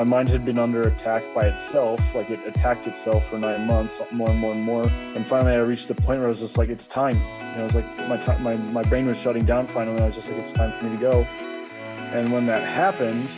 [0.00, 2.00] my mind had been under attack by itself.
[2.14, 4.86] Like it attacked itself for nine months, more and more and more.
[4.86, 7.18] And finally, I reached the point where I was just like, it's time.
[7.18, 9.66] Know, it was like my time, my my brain was shutting down.
[9.66, 11.24] Finally, I was just like, it's time for me to go.
[11.24, 13.28] And when that happened,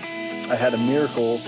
[0.52, 1.38] I had a miracle.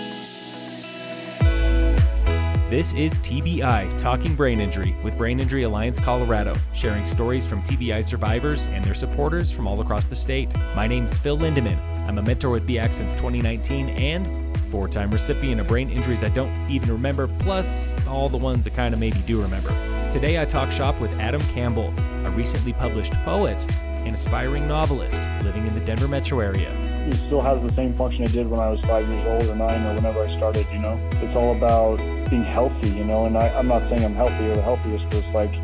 [2.68, 8.04] This is TBI, Talking Brain Injury, with Brain Injury Alliance Colorado, sharing stories from TBI
[8.04, 10.52] survivors and their supporters from all across the state.
[10.74, 11.78] My name's Phil Lindeman.
[12.08, 14.43] I'm a mentor with BIAC since 2019 and
[14.74, 18.70] four time recipient of brain injuries I don't even remember, plus all the ones I
[18.70, 19.68] kind of maybe do remember.
[20.10, 21.94] Today I talk shop with Adam Campbell,
[22.26, 23.64] a recently published poet
[24.04, 26.72] and aspiring novelist living in the Denver metro area.
[27.06, 29.54] It still has the same function it did when I was five years old or
[29.54, 30.98] nine or whenever I started, you know?
[31.22, 31.98] It's all about
[32.28, 33.26] being healthy, you know?
[33.26, 35.54] And I, I'm not saying I'm healthy or the healthiest, but it's like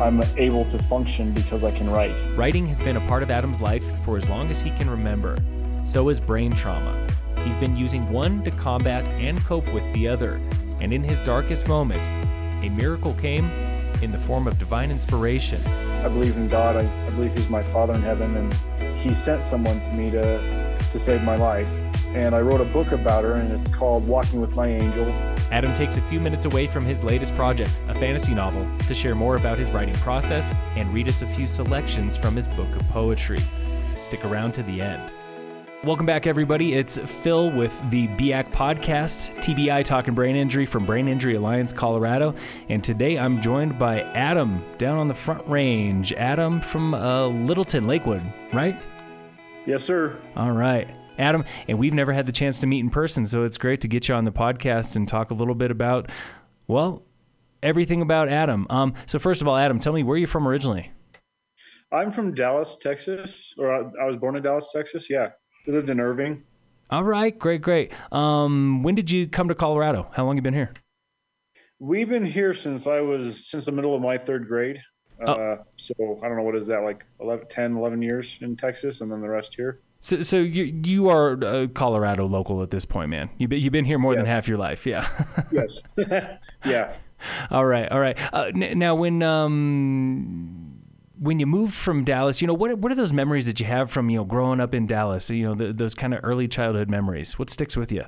[0.00, 2.24] I'm able to function because I can write.
[2.36, 5.36] Writing has been a part of Adam's life for as long as he can remember.
[5.82, 7.08] So is brain trauma.
[7.44, 10.40] He's been using one to combat and cope with the other.
[10.80, 12.08] And in his darkest moment,
[12.64, 13.50] a miracle came
[14.02, 15.60] in the form of divine inspiration.
[15.66, 16.76] I believe in God.
[16.76, 20.78] I, I believe He's my Father in heaven, and He sent someone to me to
[20.90, 21.70] to save my life.
[22.08, 25.08] And I wrote a book about her, and it's called Walking with My Angel.
[25.52, 29.14] Adam takes a few minutes away from his latest project, a fantasy novel, to share
[29.14, 32.88] more about his writing process and read us a few selections from his book of
[32.88, 33.40] poetry.
[33.96, 35.12] Stick around to the end.
[35.82, 36.74] Welcome back, everybody.
[36.74, 42.34] It's Phil with the BIAC podcast, TBI Talking Brain Injury from Brain Injury Alliance, Colorado.
[42.68, 46.12] And today I'm joined by Adam down on the front range.
[46.12, 48.22] Adam from uh, Littleton, Lakewood,
[48.52, 48.78] right?
[49.64, 50.20] Yes, sir.
[50.36, 50.86] All right.
[51.18, 53.88] Adam, and we've never had the chance to meet in person, so it's great to
[53.88, 56.10] get you on the podcast and talk a little bit about,
[56.68, 57.06] well,
[57.62, 58.66] everything about Adam.
[58.68, 60.92] Um, so, first of all, Adam, tell me where you're from originally.
[61.90, 65.08] I'm from Dallas, Texas, or I, I was born in Dallas, Texas.
[65.08, 65.30] Yeah.
[65.66, 66.44] We lived in Irving.
[66.90, 67.92] All right, great, great.
[68.10, 70.08] Um, when did you come to Colorado?
[70.12, 70.72] How long you been here?
[71.78, 74.82] We've been here since I was since the middle of my third grade.
[75.24, 75.32] Oh.
[75.32, 79.00] Uh, so I don't know what is that like 11, 10, 11 years in Texas,
[79.00, 79.80] and then the rest here.
[80.00, 83.30] So, so you you are a Colorado local at this point, man.
[83.38, 84.20] You you've been here more yeah.
[84.20, 85.06] than half your life, yeah.
[85.52, 85.68] yes.
[86.64, 86.94] yeah.
[87.50, 88.18] All right, all right.
[88.32, 90.59] Uh, n- now, when um
[91.20, 93.90] when you moved from Dallas, you know, what what are those memories that you have
[93.90, 95.28] from you know growing up in Dallas?
[95.28, 97.38] You know, the, those kind of early childhood memories.
[97.38, 98.04] What sticks with you?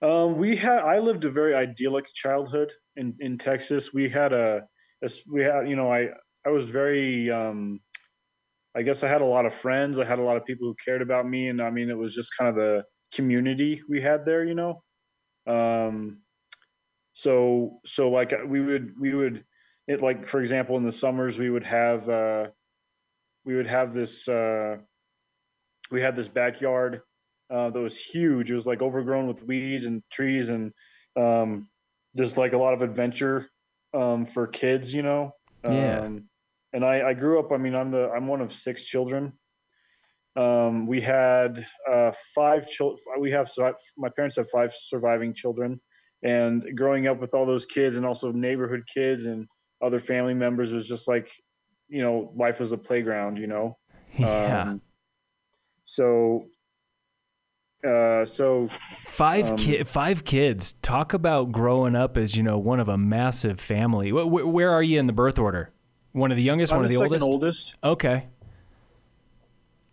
[0.00, 3.92] Um, we had I lived a very idyllic childhood in in Texas.
[3.92, 4.62] We had a,
[5.02, 6.10] a we had you know I
[6.46, 7.80] I was very um,
[8.76, 9.98] I guess I had a lot of friends.
[9.98, 12.14] I had a lot of people who cared about me, and I mean it was
[12.14, 14.44] just kind of the community we had there.
[14.44, 14.82] You know,
[15.48, 16.22] um,
[17.12, 19.44] so so like we would we would
[19.88, 22.46] it like for example in the summers we would have uh
[23.44, 24.76] we would have this uh
[25.90, 27.00] we had this backyard
[27.50, 28.50] uh that was huge.
[28.50, 30.72] It was like overgrown with weeds and trees and
[31.16, 31.68] um
[32.16, 33.48] just like a lot of adventure
[33.94, 35.32] um for kids you know?
[35.64, 36.00] Yeah.
[36.00, 36.28] Um,
[36.74, 39.32] and i i grew up i mean i'm the i'm one of six children.
[40.36, 43.50] Um we had uh five children we have
[43.96, 45.80] my parents have five surviving children.
[46.22, 49.46] And growing up with all those kids and also neighborhood kids and
[49.80, 51.30] other family members was just like
[51.88, 53.76] you know life was a playground you know?
[54.18, 54.62] Yeah.
[54.62, 54.80] Um,
[55.84, 56.46] so
[57.86, 60.72] uh so five um, ki- five kids.
[60.72, 64.10] Talk about growing up as you know one of a massive family.
[64.12, 65.70] Where, where are you in the birth order?
[66.12, 67.22] One of the youngest I'm one of the oldest?
[67.22, 67.72] oldest.
[67.84, 68.26] Okay.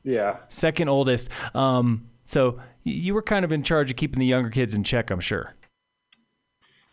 [0.04, 0.38] Yeah.
[0.48, 1.30] S- second oldest.
[1.54, 5.12] Um so you were kind of in charge of keeping the younger kids in check
[5.12, 5.54] i'm sure.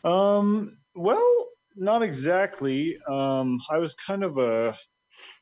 [0.04, 2.98] Um well not exactly.
[3.08, 4.76] Um, I was kind of a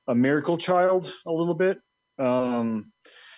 [0.09, 1.79] a miracle child a little bit.
[2.19, 2.93] Um,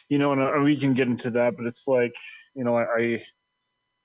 [0.08, 2.14] you know, and uh, we can get into that, but it's like
[2.54, 3.24] you know, I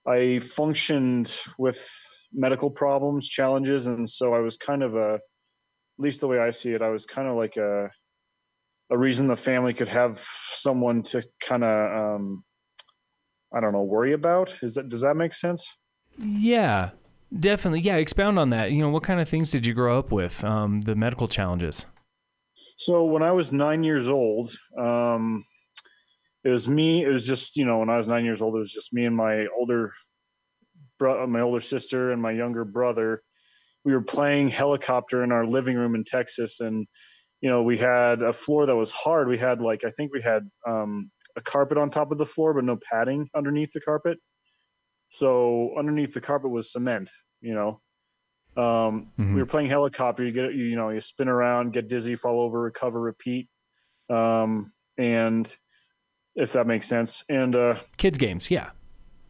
[0.05, 1.89] I functioned with
[2.31, 5.19] medical problems, challenges, and so I was kind of a, at
[5.97, 7.89] least the way I see it, I was kind of like a
[8.89, 12.43] a reason the family could have someone to kind of um,
[13.53, 14.61] I don't know worry about.
[14.61, 15.78] Is that does that make sense?
[16.17, 16.91] Yeah,
[17.38, 17.97] Definitely, yeah.
[17.97, 18.72] Expound on that.
[18.72, 20.44] You know, what kind of things did you grow up with?
[20.44, 21.85] Um, the medical challenges.
[22.78, 25.44] So when I was nine years old, um,
[26.44, 27.03] it was me.
[27.03, 29.06] It was just you know when I was nine years old, it was just me
[29.06, 29.94] and my older,
[31.00, 33.22] bro- my older sister and my younger brother.
[33.84, 36.88] We were playing helicopter in our living room in Texas, and
[37.41, 39.28] you know we had a floor that was hard.
[39.28, 42.53] We had like I think we had um, a carpet on top of the floor,
[42.53, 44.18] but no padding underneath the carpet.
[45.09, 47.09] So underneath the carpet was cement,
[47.41, 47.81] you know.
[48.55, 49.35] Um, mm-hmm.
[49.35, 50.25] We were playing helicopter.
[50.25, 53.49] You get, you know, you spin around, get dizzy, fall over, recover, repeat.
[54.09, 55.55] Um, and
[56.35, 57.23] if that makes sense.
[57.29, 58.71] And uh, kids games, yeah,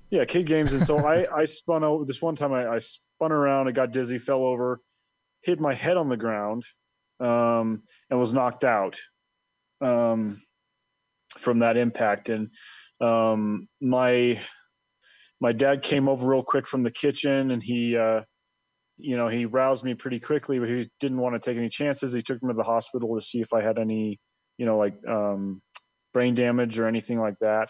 [0.10, 0.72] Yeah, kid games.
[0.72, 2.54] And so I, I spun out this one time.
[2.54, 4.80] I, I spun around, I got dizzy, fell over,
[5.42, 6.64] hit my head on the ground,
[7.20, 8.98] um, and was knocked out
[9.82, 10.42] um,
[11.38, 12.30] from that impact.
[12.30, 12.50] And
[13.02, 14.40] um, my
[15.40, 18.22] my dad came over real quick from the kitchen, and he, uh,
[18.98, 22.14] you know, he roused me pretty quickly, but he didn't want to take any chances.
[22.14, 24.20] He took me to the hospital to see if I had any,
[24.58, 25.62] you know, like um,
[26.14, 27.70] brain damage or anything like that.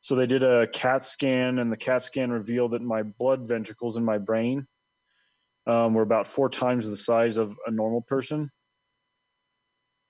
[0.00, 3.96] So they did a CAT scan, and the CAT scan revealed that my blood ventricles
[3.96, 4.66] in my brain
[5.66, 8.50] um, were about four times the size of a normal person.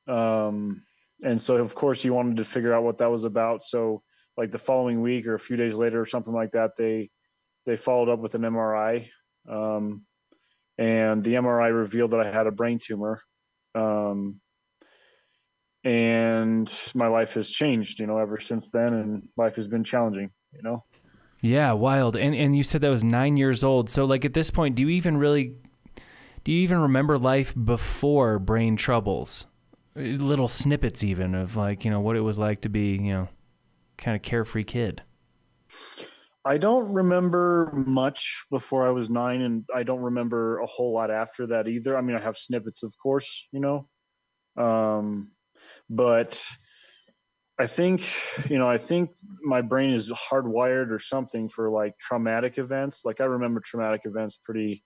[0.07, 0.83] Um,
[1.23, 3.62] and so, of course, he wanted to figure out what that was about.
[3.62, 4.03] So,
[4.37, 7.11] like the following week or a few days later or something like that, they
[7.67, 9.09] they followed up with an MRI,
[9.49, 10.06] um,
[10.79, 13.21] and the MRI revealed that I had a brain tumor.
[13.75, 14.41] Um,
[15.85, 20.31] and my life has changed, you know, ever since then, and life has been challenging,
[20.53, 20.85] you know.
[21.41, 22.17] Yeah, wild.
[22.17, 23.88] And and you said that was nine years old.
[23.88, 25.55] So like at this point, do you even really
[26.44, 29.47] do you even remember life before brain troubles?
[29.94, 33.29] Little snippets even of like, you know, what it was like to be, you know,
[34.00, 35.02] kind of carefree kid.
[36.44, 41.11] I don't remember much before I was nine, and I don't remember a whole lot
[41.11, 41.97] after that either.
[41.97, 43.88] I mean, I have snippets, of course, you know,
[44.56, 45.32] um,
[45.88, 46.43] but
[47.58, 48.02] I think,
[48.49, 49.11] you know, I think
[49.43, 53.05] my brain is hardwired or something for like traumatic events.
[53.05, 54.82] Like I remember traumatic events pretty,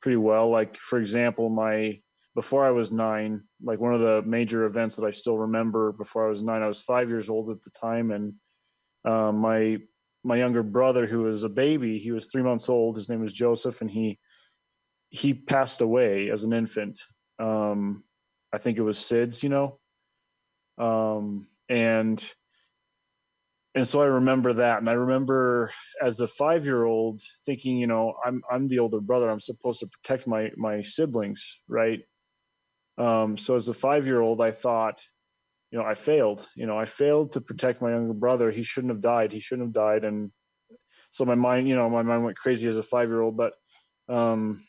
[0.00, 0.48] pretty well.
[0.48, 2.00] Like for example, my
[2.34, 6.26] before I was nine, like one of the major events that I still remember before
[6.26, 8.34] I was nine, I was five years old at the time, and
[9.04, 9.78] um, my
[10.22, 12.96] my younger brother, who was a baby, he was three months old.
[12.96, 14.18] His name was Joseph, and he
[15.08, 16.98] he passed away as an infant.
[17.38, 18.04] Um,
[18.52, 19.78] I think it was SIDS, you know.
[20.78, 22.32] Um, and
[23.74, 25.70] and so I remember that, and I remember
[26.02, 29.30] as a five year old thinking, you know, I'm I'm the older brother.
[29.30, 32.00] I'm supposed to protect my my siblings, right?
[33.00, 35.00] Um, so as a five year old, I thought,
[35.70, 36.46] you know, I failed.
[36.54, 38.50] You know, I failed to protect my younger brother.
[38.50, 39.32] He shouldn't have died.
[39.32, 40.04] He shouldn't have died.
[40.04, 40.32] And
[41.10, 43.38] so my mind, you know, my mind went crazy as a five year old.
[43.38, 43.54] But,
[44.08, 44.62] um,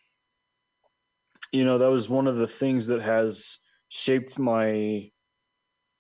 [1.52, 3.58] you know, that was one of the things that has
[3.90, 5.10] shaped my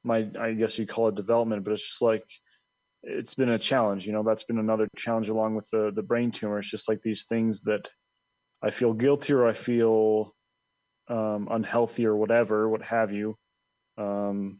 [0.03, 2.23] my I guess you call it development, but it's just like
[3.03, 4.07] it's been a challenge.
[4.07, 6.59] You know, that's been another challenge along with the the brain tumor.
[6.59, 7.91] It's just like these things that
[8.63, 10.33] I feel guilty or I feel
[11.11, 13.35] um, unhealthy or whatever, what have you.
[13.97, 14.59] Um,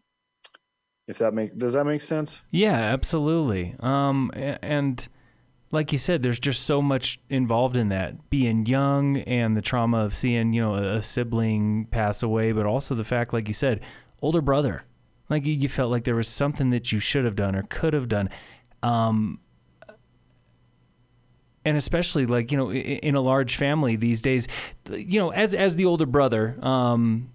[1.08, 2.44] if that make does that make sense?
[2.52, 3.76] Yeah, absolutely.
[3.80, 5.08] Um, and
[5.72, 8.30] like you said, there's just so much involved in that.
[8.30, 12.94] Being young and the trauma of seeing, you know, a sibling pass away, but also
[12.94, 13.82] the fact, like you said,
[14.22, 14.84] older brother
[15.32, 18.10] like you felt like there was something that you should have done or could have
[18.10, 18.30] done.
[18.84, 19.40] Um,
[21.66, 24.48] and especially like you know in a large family these days
[24.90, 27.32] you know as as the older brother um,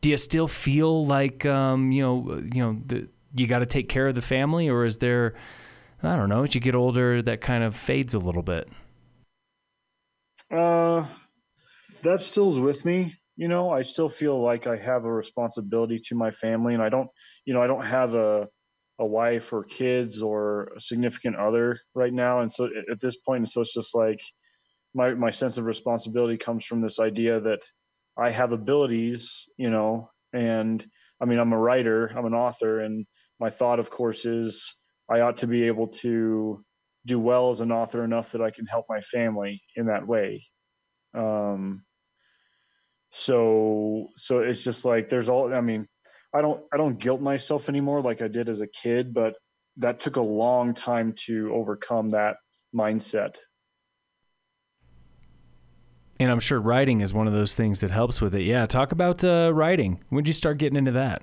[0.00, 3.88] do you still feel like um, you know you know the, you got to take
[3.88, 5.34] care of the family or is there
[6.02, 8.68] i don't know as you get older that kind of fades a little bit?
[10.50, 11.06] Uh
[12.02, 13.16] that still's with me.
[13.36, 16.88] You know i still feel like i have a responsibility to my family and i
[16.88, 17.08] don't
[17.44, 18.48] you know i don't have a
[18.98, 22.40] a wife or kids or a significant other right now.
[22.40, 24.20] And so at this point and so it's just like
[24.94, 27.60] my my sense of responsibility comes from this idea that
[28.16, 30.86] i have abilities you know and
[31.20, 33.06] i mean i'm a writer i'm an author and
[33.38, 34.74] my thought of course is
[35.10, 36.64] i ought to be able to
[37.06, 40.44] do well as an author enough that i can help my family in that way.
[41.14, 41.84] Um
[43.10, 45.86] so so it's just like there's all i mean
[46.34, 49.34] i don't i don't guilt myself anymore like i did as a kid but
[49.76, 52.36] that took a long time to overcome that
[52.74, 53.36] mindset.
[56.20, 58.42] And i'm sure writing is one of those things that helps with it.
[58.42, 60.00] Yeah talk about uh, writing.
[60.08, 61.22] When did you start getting into that?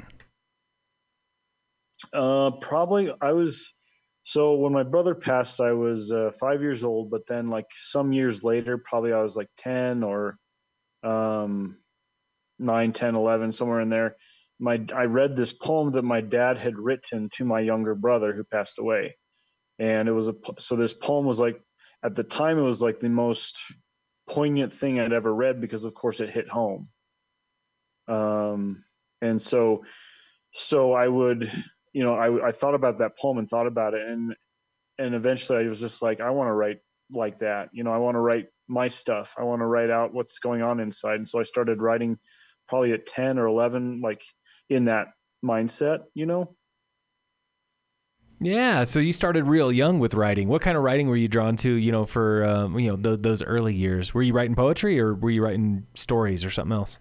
[2.14, 3.74] Uh probably i was
[4.24, 8.12] so when my brother passed i was uh, five years old but then like some
[8.12, 10.38] years later probably i was like 10 or
[11.06, 11.78] um,
[12.60, 14.16] 9, 10, 11, somewhere in there.
[14.60, 18.44] My I read this poem that my dad had written to my younger brother who
[18.44, 19.18] passed away,
[19.80, 21.62] and it was a so this poem was like
[22.04, 23.62] at the time it was like the most
[24.30, 26.90] poignant thing I'd ever read because of course it hit home.
[28.08, 28.86] Um,
[29.22, 29.84] and so
[30.52, 31.52] so I would
[31.92, 34.36] you know I I thought about that poem and thought about it and
[34.98, 36.78] and eventually I was just like I want to write
[37.12, 39.36] like that you know I want to write my stuff.
[39.38, 41.16] I want to write out what's going on inside.
[41.16, 42.18] And so I started writing
[42.68, 44.22] probably at 10 or 11, like
[44.70, 45.10] in that
[45.44, 46.56] mindset, you know?
[48.42, 50.50] Yeah, so you started real young with writing.
[50.50, 51.74] What kind of writing were you drawn to?
[51.74, 55.16] You know, for um, you know th- those early years, were you writing poetry or
[55.16, 56.98] were you writing stories or something else?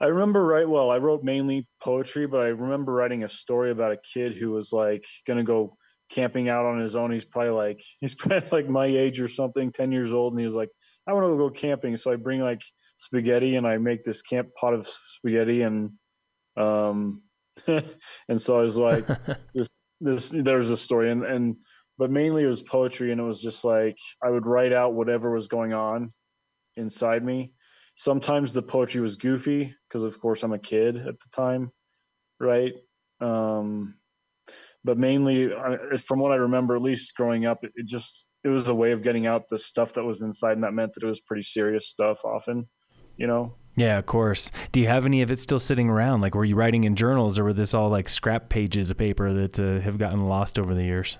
[0.00, 0.68] I remember right.
[0.68, 4.50] Well, I wrote mainly poetry, but I remember writing a story about a kid who
[4.50, 5.76] was like going to go
[6.10, 7.10] camping out on his own.
[7.10, 10.46] He's probably like he's probably like my age or something, ten years old, and he
[10.46, 10.70] was like,
[11.06, 12.62] "I want to go camping." So I bring like
[12.96, 15.92] spaghetti and I make this camp pot of spaghetti and
[16.56, 17.22] um
[17.66, 19.06] and so I was like
[19.54, 19.68] this
[20.00, 21.56] this there's a story and and
[21.98, 25.30] but mainly it was poetry and it was just like I would write out whatever
[25.32, 26.12] was going on
[26.76, 27.54] inside me.
[27.94, 31.72] Sometimes the poetry was goofy because of course I'm a kid at the time,
[32.38, 32.74] right?
[33.20, 33.96] Um
[34.84, 35.50] but mainly
[35.98, 38.92] from what I remember at least growing up it, it just it was a way
[38.92, 41.42] of getting out the stuff that was inside and that meant that it was pretty
[41.42, 42.68] serious stuff often,
[43.16, 43.56] you know.
[43.76, 44.50] Yeah, of course.
[44.72, 46.22] Do you have any of it still sitting around?
[46.22, 49.32] Like, were you writing in journals, or were this all like scrap pages of paper
[49.34, 51.18] that uh, have gotten lost over the years?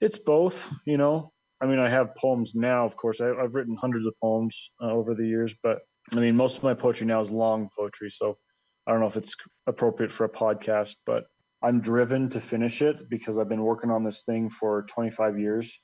[0.00, 0.72] It's both.
[0.86, 2.84] You know, I mean, I have poems now.
[2.84, 5.78] Of course, I, have written hundreds of poems uh, over the years, but
[6.14, 8.10] I mean, most of my poetry now is long poetry.
[8.10, 8.38] So
[8.86, 9.34] I don't know if it's
[9.66, 11.24] appropriate for a podcast, but
[11.64, 15.80] I'm driven to finish it because I've been working on this thing for 25 years,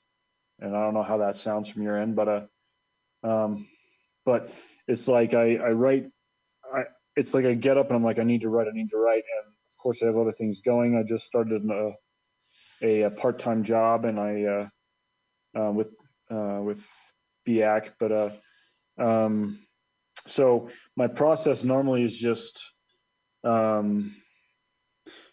[0.61, 3.67] and I don't know how that sounds from your end, but uh, um,
[4.25, 4.53] but
[4.91, 6.07] it's like I, I write,
[6.75, 6.83] I,
[7.17, 8.97] it's like I get up and I'm like, I need to write, I need to
[8.97, 9.23] write.
[9.39, 10.97] And of course I have other things going.
[10.97, 11.93] I just started a,
[12.83, 14.69] a, a part-time job and I, uh,
[15.59, 15.95] uh, with,
[16.31, 16.87] uh, with
[17.47, 18.31] BIAC, but, uh,
[18.99, 19.61] um,
[20.27, 22.63] so my process normally is just,
[23.45, 24.15] um,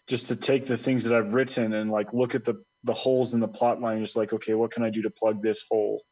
[0.08, 3.34] just to take the things that I've written and like look at the the holes
[3.34, 4.02] in the plot line.
[4.02, 6.02] Just like, okay, what can I do to plug this hole?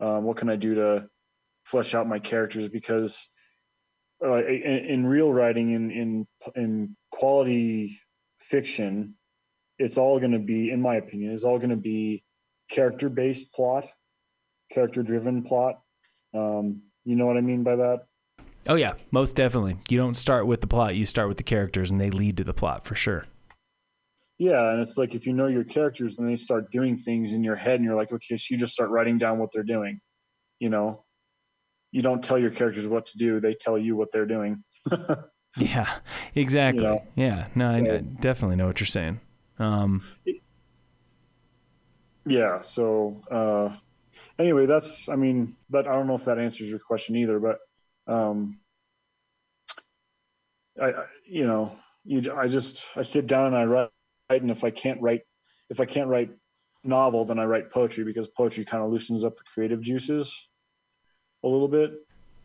[0.00, 1.08] Um, what can I do to
[1.68, 3.28] flesh out my characters because
[4.24, 8.00] uh, in, in, real writing in in in quality
[8.40, 9.14] fiction
[9.78, 12.24] it's all going to be in my opinion it's all going to be
[12.70, 13.84] character based plot
[14.70, 15.80] character driven plot.
[16.34, 18.00] Um, you know what i mean by that?
[18.68, 19.78] Oh yeah most definitely.
[19.88, 22.44] You don't start with the plot you start with the characters and they lead to
[22.44, 23.26] the plot for sure.
[24.38, 27.42] Yeah and it's like if you know your characters and they start doing things in
[27.42, 30.00] your head and you're like okay so you just start writing down what they're doing
[30.60, 31.04] you know
[31.90, 34.64] you don't tell your characters what to do; they tell you what they're doing.
[35.56, 35.98] yeah,
[36.34, 36.82] exactly.
[36.82, 37.02] You know?
[37.16, 39.20] Yeah, no, I, I, definitely know what you're saying.
[39.58, 40.04] Um,
[42.26, 42.60] yeah.
[42.60, 43.74] So uh,
[44.38, 45.08] anyway, that's.
[45.08, 47.58] I mean, that I don't know if that answers your question either, but
[48.12, 48.58] um,
[50.80, 50.92] I,
[51.26, 53.90] you know, you, I just I sit down and I write,
[54.30, 55.22] and if I can't write,
[55.70, 56.30] if I can't write
[56.84, 60.47] novel, then I write poetry because poetry kind of loosens up the creative juices
[61.44, 61.92] a little bit.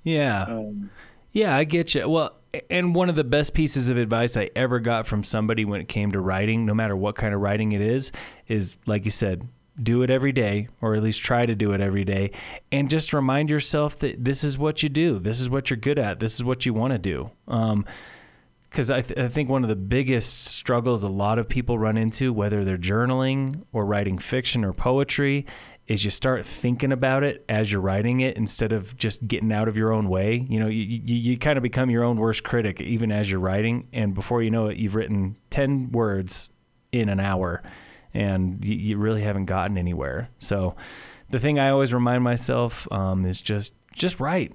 [0.04, 0.44] Yeah.
[0.44, 0.90] Um,
[1.32, 2.08] yeah, I get you.
[2.08, 2.36] Well,
[2.70, 5.88] and one of the best pieces of advice I ever got from somebody when it
[5.88, 8.12] came to writing, no matter what kind of writing it is,
[8.48, 9.48] is like you said,
[9.82, 12.32] do it every day, or at least try to do it every day,
[12.72, 15.98] and just remind yourself that this is what you do, this is what you're good
[15.98, 17.32] at, this is what you want to do.
[17.48, 17.86] Um,
[18.70, 21.96] because I, th- I think one of the biggest struggles a lot of people run
[21.96, 25.46] into, whether they're journaling or writing fiction or poetry,
[25.88, 29.68] is you start thinking about it as you're writing it instead of just getting out
[29.68, 30.46] of your own way.
[30.50, 33.40] You know, you, you, you kind of become your own worst critic even as you're
[33.40, 33.88] writing.
[33.92, 36.50] And before you know it, you've written 10 words
[36.94, 37.62] in an hour
[38.14, 40.30] and you, you really haven't gotten anywhere.
[40.38, 40.76] So
[41.30, 44.54] the thing I always remind myself um, is just, just write,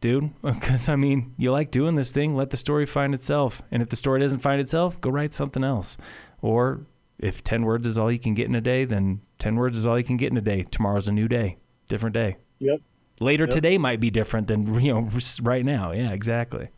[0.00, 0.30] dude.
[0.42, 3.62] Because I mean, you like doing this thing, let the story find itself.
[3.70, 5.96] And if the story doesn't find itself, go write something else.
[6.42, 6.82] Or
[7.18, 9.86] if 10 words is all you can get in a day, then 10 words is
[9.86, 10.64] all you can get in a day.
[10.70, 12.36] Tomorrow's a new day, different day.
[12.58, 12.80] Yep.
[13.20, 13.50] Later yep.
[13.50, 15.08] today might be different than, you know,
[15.42, 15.92] right now.
[15.92, 16.68] Yeah, exactly.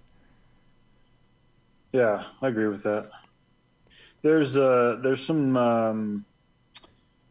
[1.93, 3.11] Yeah, I agree with that.
[4.21, 6.25] There's uh there's some um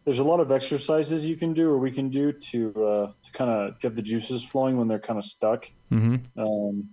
[0.05, 3.31] there's a lot of exercises you can do or we can do to uh to
[3.33, 5.69] kind of get the juices flowing when they're kind of stuck.
[5.91, 6.39] Mm-hmm.
[6.39, 6.89] Um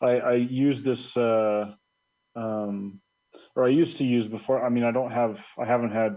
[0.00, 1.74] I I use this uh
[2.36, 3.00] um
[3.54, 4.64] or I used to use before.
[4.64, 6.16] I mean, I don't have, I haven't had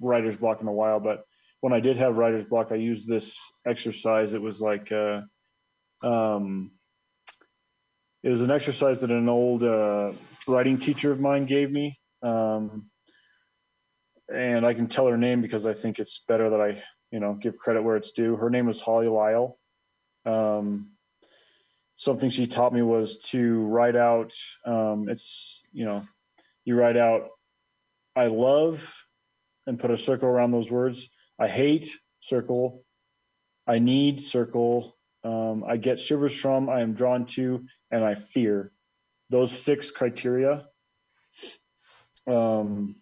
[0.00, 1.24] writer's block in a while, but
[1.60, 4.34] when I did have writer's block, I used this exercise.
[4.34, 5.22] It was like, uh,
[6.02, 6.72] um,
[8.22, 10.12] it was an exercise that an old uh,
[10.48, 12.00] writing teacher of mine gave me.
[12.22, 12.90] Um,
[14.32, 17.34] and I can tell her name because I think it's better that I, you know,
[17.34, 18.36] give credit where it's due.
[18.36, 19.58] Her name was Holly Lisle.
[20.24, 20.92] Um,
[21.96, 24.32] something she taught me was to write out.
[24.66, 26.02] Um, it's you know
[26.64, 27.28] you write out
[28.14, 29.06] I love
[29.66, 31.08] and put a circle around those words.
[31.38, 31.88] I hate
[32.20, 32.84] circle.
[33.66, 34.96] I need circle.
[35.24, 36.68] Um, I get shivers from.
[36.68, 38.72] I am drawn to, and I fear.
[39.30, 40.66] Those six criteria.
[42.26, 42.96] Um,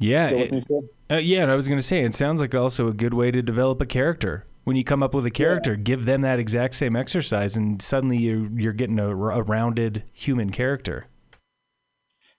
[0.00, 0.64] Yeah, it,
[1.10, 1.42] uh, yeah.
[1.42, 3.80] And I was going to say, it sounds like also a good way to develop
[3.82, 4.46] a character.
[4.64, 5.78] When you come up with a character, yeah.
[5.78, 10.50] give them that exact same exercise, and suddenly you're you're getting a, a rounded human
[10.50, 11.06] character.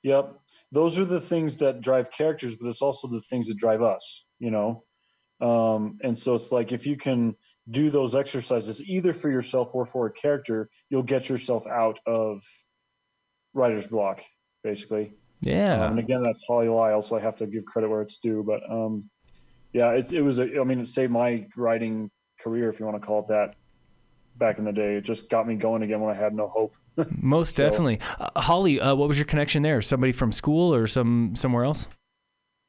[0.03, 0.39] Yep,
[0.71, 4.25] those are the things that drive characters, but it's also the things that drive us.
[4.39, 4.83] You know,
[5.41, 7.35] um, and so it's like if you can
[7.69, 12.43] do those exercises either for yourself or for a character, you'll get yourself out of
[13.53, 14.21] writer's block,
[14.63, 15.13] basically.
[15.41, 15.85] Yeah.
[15.85, 18.43] Um, and again, that's Holly Lisle, so I have to give credit where it's due.
[18.43, 19.09] But um,
[19.73, 20.39] yeah, it, it was.
[20.39, 23.55] A, I mean, it saved my writing career, if you want to call it that.
[24.37, 26.75] Back in the day, it just got me going again when I had no hope.
[27.21, 28.79] Most so, definitely, uh, Holly.
[28.79, 29.81] Uh, what was your connection there?
[29.81, 31.87] Somebody from school or some somewhere else?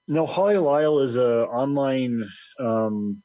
[0.09, 2.25] No, Holly Lisle is a online
[2.61, 3.23] um,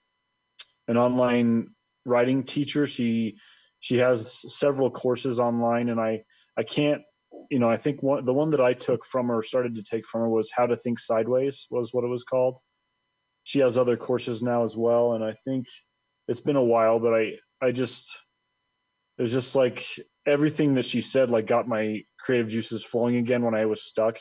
[0.88, 1.70] an online
[2.06, 2.88] writing teacher.
[2.88, 3.38] She
[3.80, 6.24] she has several courses online, and I
[6.58, 7.02] I can't
[7.50, 10.06] you know I think one the one that I took from her started to take
[10.06, 12.60] from her was How to Think Sideways was what it was called.
[13.44, 15.68] She has other courses now as well, and I think
[16.28, 18.27] it's been a while, but I I just
[19.18, 19.86] it's just like
[20.26, 24.18] everything that she said like got my creative juices flowing again when I was stuck.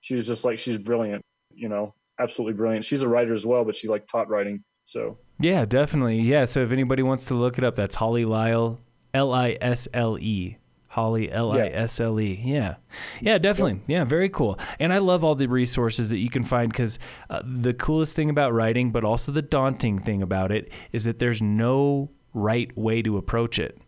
[0.00, 1.22] She was just like she's brilliant,
[1.52, 2.84] you know, absolutely brilliant.
[2.84, 4.62] She's a writer as well, but she like taught writing.
[4.84, 6.20] So yeah, definitely.
[6.20, 6.44] Yeah.
[6.44, 8.80] So if anybody wants to look it up, that's Holly Lisle,
[9.12, 10.58] L I S L E.
[10.88, 12.40] Holly L I S L E.
[12.42, 12.76] Yeah.
[13.20, 13.82] Yeah, definitely.
[13.86, 14.58] Yeah, very cool.
[14.80, 16.98] And I love all the resources that you can find because
[17.28, 21.18] uh, the coolest thing about writing, but also the daunting thing about it, is that
[21.18, 23.78] there's no right way to approach it.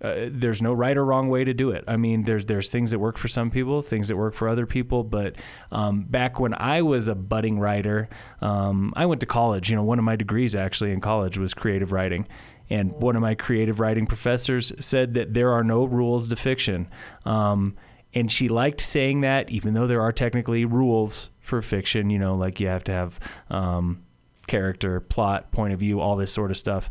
[0.00, 1.82] Uh, there's no right or wrong way to do it.
[1.88, 4.64] I mean, there's there's things that work for some people, things that work for other
[4.64, 5.02] people.
[5.02, 5.34] But
[5.72, 8.08] um, back when I was a budding writer,
[8.40, 9.70] um, I went to college.
[9.70, 12.28] You know, one of my degrees actually in college was creative writing,
[12.70, 16.88] and one of my creative writing professors said that there are no rules to fiction.
[17.24, 17.76] Um,
[18.14, 22.08] and she liked saying that, even though there are technically rules for fiction.
[22.08, 23.18] You know, like you have to have
[23.50, 24.04] um,
[24.46, 26.88] character, plot, point of view, all this sort of stuff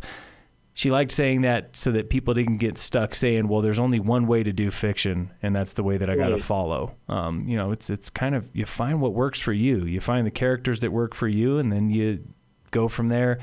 [0.78, 4.28] she liked saying that so that people didn't get stuck saying, "Well, there's only one
[4.28, 7.58] way to do fiction, and that's the way that I got to follow." Um, you
[7.58, 9.86] know, it's it's kind of you find what works for you.
[9.86, 12.24] You find the characters that work for you, and then you
[12.70, 13.40] go from there.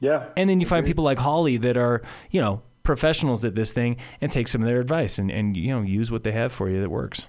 [0.00, 3.70] Yeah, and then you find people like Holly that are you know professionals at this
[3.70, 6.54] thing, and take some of their advice and and you know use what they have
[6.54, 7.26] for you that works.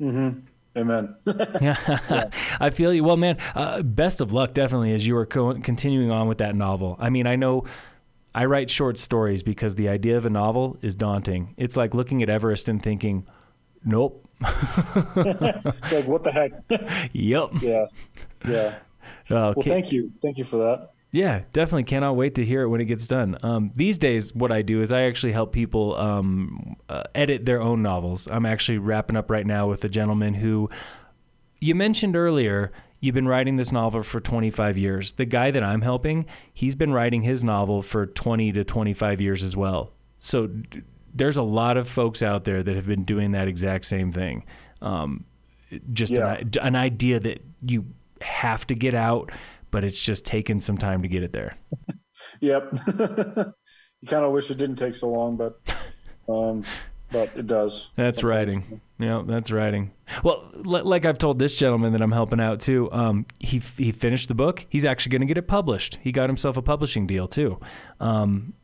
[0.00, 0.40] Mm-hmm.
[0.76, 1.14] Amen.
[1.60, 2.28] yeah.
[2.60, 3.04] I feel you.
[3.04, 6.54] Well, man, uh, best of luck definitely as you are co- continuing on with that
[6.54, 6.96] novel.
[6.98, 7.64] I mean, I know
[8.34, 11.54] I write short stories because the idea of a novel is daunting.
[11.56, 13.26] It's like looking at Everest and thinking,
[13.84, 14.28] nope.
[14.40, 16.52] like, what the heck?
[17.12, 17.48] yep.
[17.62, 17.86] Yeah.
[18.46, 18.78] Yeah.
[19.30, 20.12] Uh, well, thank you.
[20.22, 20.88] Thank you for that.
[21.12, 23.38] Yeah, definitely cannot wait to hear it when it gets done.
[23.42, 27.62] Um, these days, what I do is I actually help people um, uh, edit their
[27.62, 28.28] own novels.
[28.30, 30.68] I'm actually wrapping up right now with a gentleman who
[31.60, 32.72] you mentioned earlier.
[33.00, 35.12] You've been writing this novel for 25 years.
[35.12, 39.42] The guy that I'm helping, he's been writing his novel for 20 to 25 years
[39.42, 39.92] as well.
[40.18, 40.82] So d-
[41.14, 44.44] there's a lot of folks out there that have been doing that exact same thing.
[44.82, 45.24] Um,
[45.92, 46.34] just yeah.
[46.34, 47.86] an, an idea that you
[48.20, 49.30] have to get out
[49.70, 51.56] but it's just taken some time to get it there.
[52.40, 52.72] yep.
[52.86, 55.60] you kind of wish it didn't take so long, but
[56.28, 56.64] um,
[57.10, 57.90] but it does.
[57.94, 58.80] That's writing.
[58.98, 59.92] Yeah, that's writing.
[60.24, 62.90] Well, like I've told this gentleman that I'm helping out too.
[62.92, 64.66] Um, he he finished the book.
[64.68, 65.98] He's actually going to get it published.
[66.02, 67.60] He got himself a publishing deal too.
[68.00, 68.54] Um,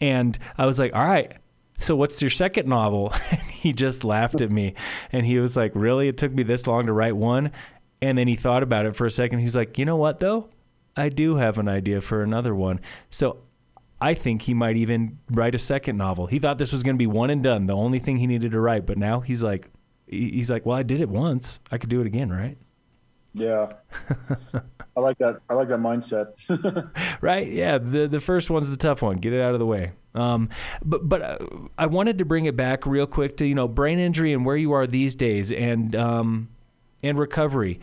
[0.00, 1.34] and I was like, all right.
[1.78, 3.12] So what's your second novel?
[3.30, 4.74] And he just laughed at me,
[5.12, 6.08] and he was like, "Really?
[6.08, 7.52] It took me this long to write one?"
[8.02, 9.38] And then he thought about it for a second.
[9.38, 10.48] He's like, you know what, though?
[10.96, 12.80] I do have an idea for another one.
[13.08, 13.38] So
[14.00, 16.26] I think he might even write a second novel.
[16.26, 18.50] He thought this was going to be one and done, the only thing he needed
[18.50, 18.84] to write.
[18.84, 19.70] But now he's like,
[20.08, 21.60] he's like, well, I did it once.
[21.70, 22.58] I could do it again, right?
[23.34, 23.72] Yeah.
[24.96, 25.40] I like that.
[25.48, 26.32] I like that mindset.
[27.22, 27.50] right?
[27.50, 27.78] Yeah.
[27.78, 29.16] The the first one's the tough one.
[29.16, 29.92] Get it out of the way.
[30.14, 30.50] Um,
[30.84, 31.38] but but uh,
[31.78, 34.56] I wanted to bring it back real quick to you know brain injury and where
[34.56, 36.48] you are these days, and um,
[37.02, 37.80] and recovery.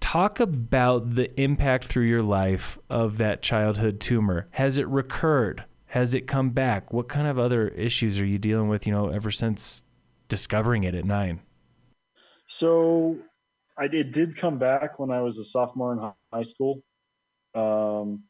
[0.00, 4.48] Talk about the impact through your life of that childhood tumor.
[4.52, 5.64] Has it recurred?
[5.86, 6.92] Has it come back?
[6.92, 9.82] What kind of other issues are you dealing with, you know, ever since
[10.28, 11.40] discovering it at nine?
[12.46, 13.18] So
[13.76, 16.82] I, it did come back when I was a sophomore in high school.
[17.54, 18.24] Um,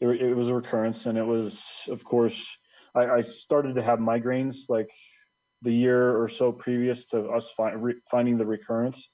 [0.00, 2.56] it, it was a recurrence, and it was, of course,
[2.94, 4.88] I, I, started to have migraines like
[5.60, 9.10] the year or so previous to us fi- re- finding the recurrence.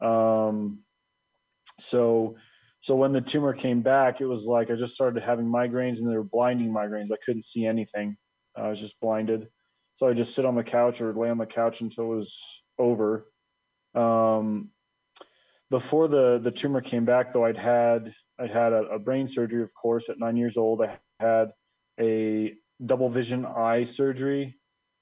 [0.00, 0.80] Um,
[1.78, 2.36] so,
[2.80, 6.10] so when the tumor came back, it was like I just started having migraines, and
[6.10, 7.12] they were blinding migraines.
[7.12, 8.16] I couldn't see anything.
[8.56, 9.48] I was just blinded.
[9.94, 12.62] So I just sit on the couch or lay on the couch until it was
[12.78, 13.26] over.
[13.94, 14.70] Um,
[15.70, 19.62] before the the tumor came back, though, I'd had I'd had a, a brain surgery,
[19.62, 20.82] of course, at nine years old.
[20.82, 21.50] I had
[22.00, 24.56] a double vision eye surgery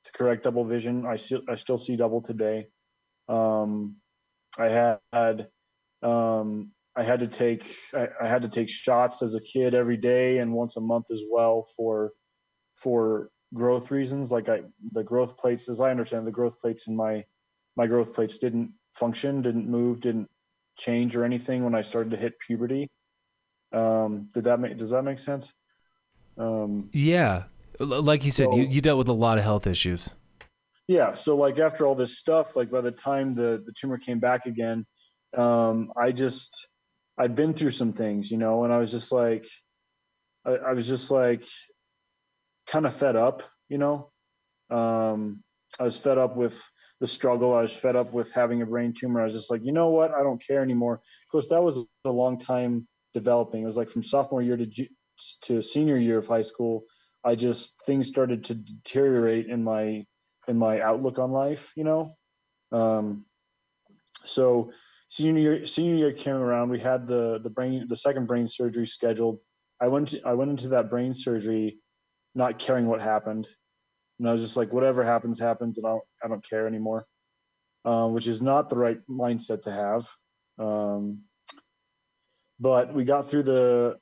[0.04, 1.04] to correct double vision.
[1.06, 2.68] I still I still see double today.
[3.28, 3.96] Um,
[4.58, 5.48] I had
[6.02, 9.96] um, I had to take I, I, had to take shots as a kid every
[9.96, 12.12] day and once a month as well for
[12.74, 14.32] for growth reasons.
[14.32, 17.24] Like I the growth plates, as I understand, the growth plates in my
[17.76, 20.28] my growth plates didn't function, didn't move, didn't
[20.78, 22.88] change or anything when I started to hit puberty.
[23.72, 25.52] Um, did that make does that make sense?
[26.38, 27.44] Um, yeah,
[27.78, 30.12] like you said, so, you, you dealt with a lot of health issues.
[30.88, 34.20] Yeah, so like after all this stuff, like by the time the the tumor came
[34.20, 34.86] back again,
[35.36, 36.68] um, I just
[37.18, 39.46] I'd been through some things, you know, and I was just like,
[40.44, 41.44] I, I was just like,
[42.66, 44.10] kind of fed up, you know.
[44.70, 45.42] Um,
[45.80, 46.62] I was fed up with
[47.00, 47.54] the struggle.
[47.54, 49.20] I was fed up with having a brain tumor.
[49.20, 50.12] I was just like, you know what?
[50.12, 50.94] I don't care anymore.
[50.94, 53.62] Of course, that was a long time developing.
[53.62, 54.86] It was like from sophomore year to
[55.42, 56.84] to senior year of high school.
[57.24, 60.04] I just things started to deteriorate in my
[60.48, 61.72] in my outlook on life.
[61.76, 62.16] You know,
[62.72, 63.26] um,
[64.24, 64.70] so
[65.08, 66.70] senior year, senior year came around.
[66.70, 69.38] We had the the brain the second brain surgery scheduled.
[69.80, 71.80] I went to, I went into that brain surgery
[72.34, 73.48] not caring what happened.
[74.18, 77.06] And I was just like, whatever happens, happens, and I don't, I don't care anymore,
[77.84, 80.08] um, which is not the right mindset to have.
[80.58, 81.22] Um,
[82.58, 83.96] but we got through the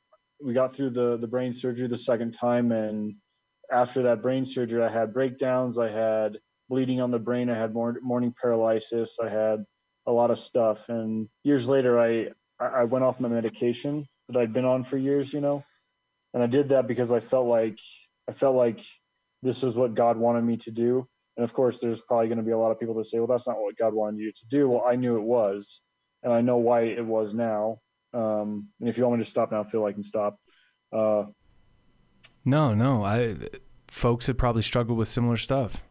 [0.44, 3.16] we got through the the brain surgery the second time, and
[3.74, 5.78] after that brain surgery, I had breakdowns.
[5.78, 7.50] I had bleeding on the brain.
[7.50, 9.18] I had morning paralysis.
[9.22, 9.64] I had
[10.06, 10.88] a lot of stuff.
[10.88, 12.28] And years later, I
[12.60, 15.64] I went off my medication that I'd been on for years, you know,
[16.32, 17.78] and I did that because I felt like
[18.28, 18.80] I felt like
[19.42, 21.06] this is what God wanted me to do.
[21.36, 23.26] And of course, there's probably going to be a lot of people that say, well,
[23.26, 24.68] that's not what God wanted you to do.
[24.68, 25.82] Well, I knew it was,
[26.22, 27.80] and I know why it was now.
[28.14, 30.38] Um, and if you want me to stop now, feel like I can stop.
[30.92, 31.24] Uh,
[32.44, 33.04] no, no.
[33.04, 33.36] I
[33.94, 35.82] folks had probably struggled with similar stuff.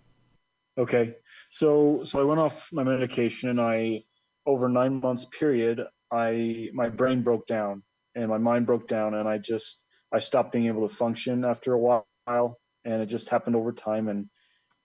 [0.78, 1.16] Okay,
[1.50, 4.04] so so I went off my medication, and I
[4.46, 7.84] over nine months period, I my brain broke down
[8.16, 11.74] and my mind broke down, and I just I stopped being able to function after
[11.74, 14.08] a while, and it just happened over time.
[14.08, 14.28] And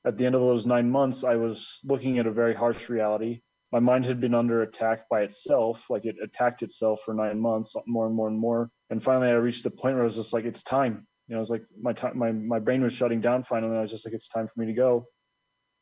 [0.06, 3.40] at the end of those nine months, I was looking at a very harsh reality.
[3.72, 7.74] My mind had been under attack by itself, like it attacked itself for nine months,
[7.86, 8.70] more and more and more.
[8.90, 11.36] And finally, I reached the point where I was just like, "It's time." You know,
[11.36, 13.76] I was like, my time, my my brain was shutting down finally.
[13.76, 15.06] I was just like, "It's time for me to go."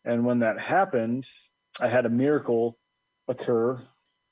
[0.04, 1.24] And when that happened,
[1.80, 2.78] I had a miracle
[3.28, 3.80] occur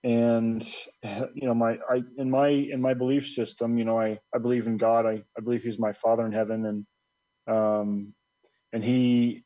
[0.04, 0.62] and
[1.02, 4.66] you know my i in my in my belief system you know i i believe
[4.66, 8.14] in god i i believe he's my father in heaven and um
[8.72, 9.42] and he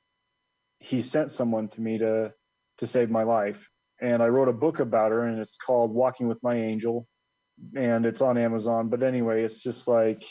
[0.80, 2.32] he sent someone to me to
[2.76, 6.26] to save my life and i wrote a book about her and it's called walking
[6.26, 7.06] with my angel
[7.76, 10.24] and it's on amazon but anyway it's just like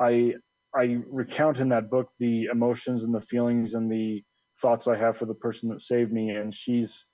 [0.00, 0.34] i
[0.74, 4.22] i recount in that book the emotions and the feelings and the
[4.60, 7.06] thoughts i have for the person that saved me and she's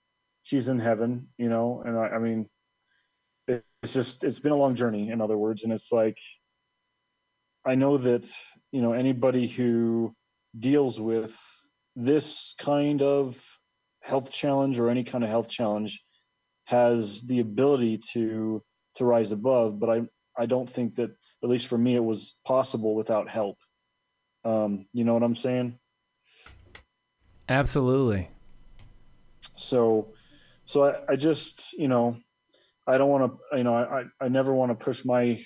[0.48, 1.82] she's in heaven, you know.
[1.84, 2.46] And I, I mean,
[3.46, 6.18] it's just it's been a long journey, in other words, and it's like
[7.66, 8.26] I know that
[8.72, 10.14] you know anybody who
[10.58, 11.38] deals with
[11.94, 13.36] this kind of
[14.02, 16.02] health challenge or any kind of health challenge
[16.64, 18.62] has the ability to
[18.94, 20.00] to rise above but i
[20.38, 21.10] i don't think that
[21.42, 23.58] at least for me it was possible without help.
[24.44, 25.78] Um you know what i'm saying?
[27.48, 28.30] Absolutely.
[29.54, 30.12] So
[30.64, 32.16] so I, I just you know
[32.86, 35.40] I don't want to you know I I never want to push my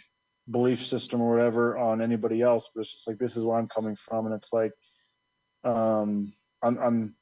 [0.50, 3.68] belief system or whatever on anybody else, but it's just like this is where I'm
[3.68, 4.72] coming from, and it's like
[5.64, 7.14] um I'm I'm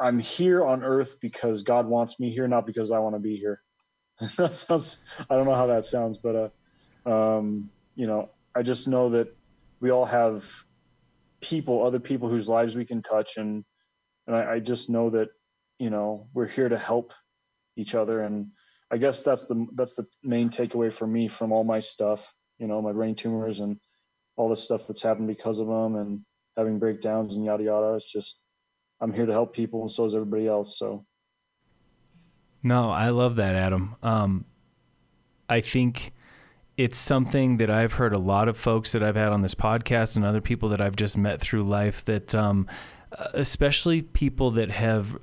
[0.00, 3.36] I'm here on earth because God wants me here, not because I want to be
[3.36, 3.60] here.
[4.36, 6.48] that sounds I don't know how that sounds, but uh
[7.06, 9.36] um you know, I just know that
[9.80, 10.64] we all have
[11.40, 13.64] people, other people whose lives we can touch and
[14.28, 15.30] and I, I just know that
[15.78, 17.12] you know we're here to help
[17.76, 18.48] each other and
[18.90, 22.66] i guess that's the that's the main takeaway for me from all my stuff you
[22.66, 23.78] know my brain tumors and
[24.36, 26.20] all the stuff that's happened because of them and
[26.56, 27.94] having breakdowns and yada yada.
[27.94, 28.40] It's just
[29.00, 31.04] i'm here to help people and so is everybody else so.
[32.62, 33.96] No i love that adam.
[34.02, 34.44] Um,
[35.48, 36.12] i think
[36.78, 40.16] it's something that I've heard a lot of folks that I've had on this podcast
[40.16, 42.68] and other people that I've just met through life that, um,
[43.34, 45.18] especially people that have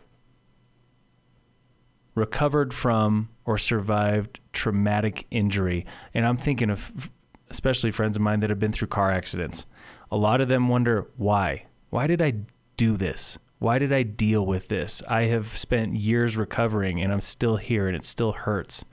[2.13, 5.86] recovered from or survived traumatic injury.
[6.13, 7.10] And I'm thinking of
[7.50, 9.65] especially friends of mine that have been through car accidents.
[10.12, 11.68] A lot of them wonder why?
[11.89, 12.34] Why did I
[12.76, 13.38] do this?
[13.60, 15.02] Why did I deal with this?
[15.08, 18.84] I have spent years recovering and I'm still here and it still hurts.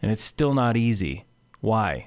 [0.00, 1.25] And it's still not easy.
[1.66, 2.06] Why?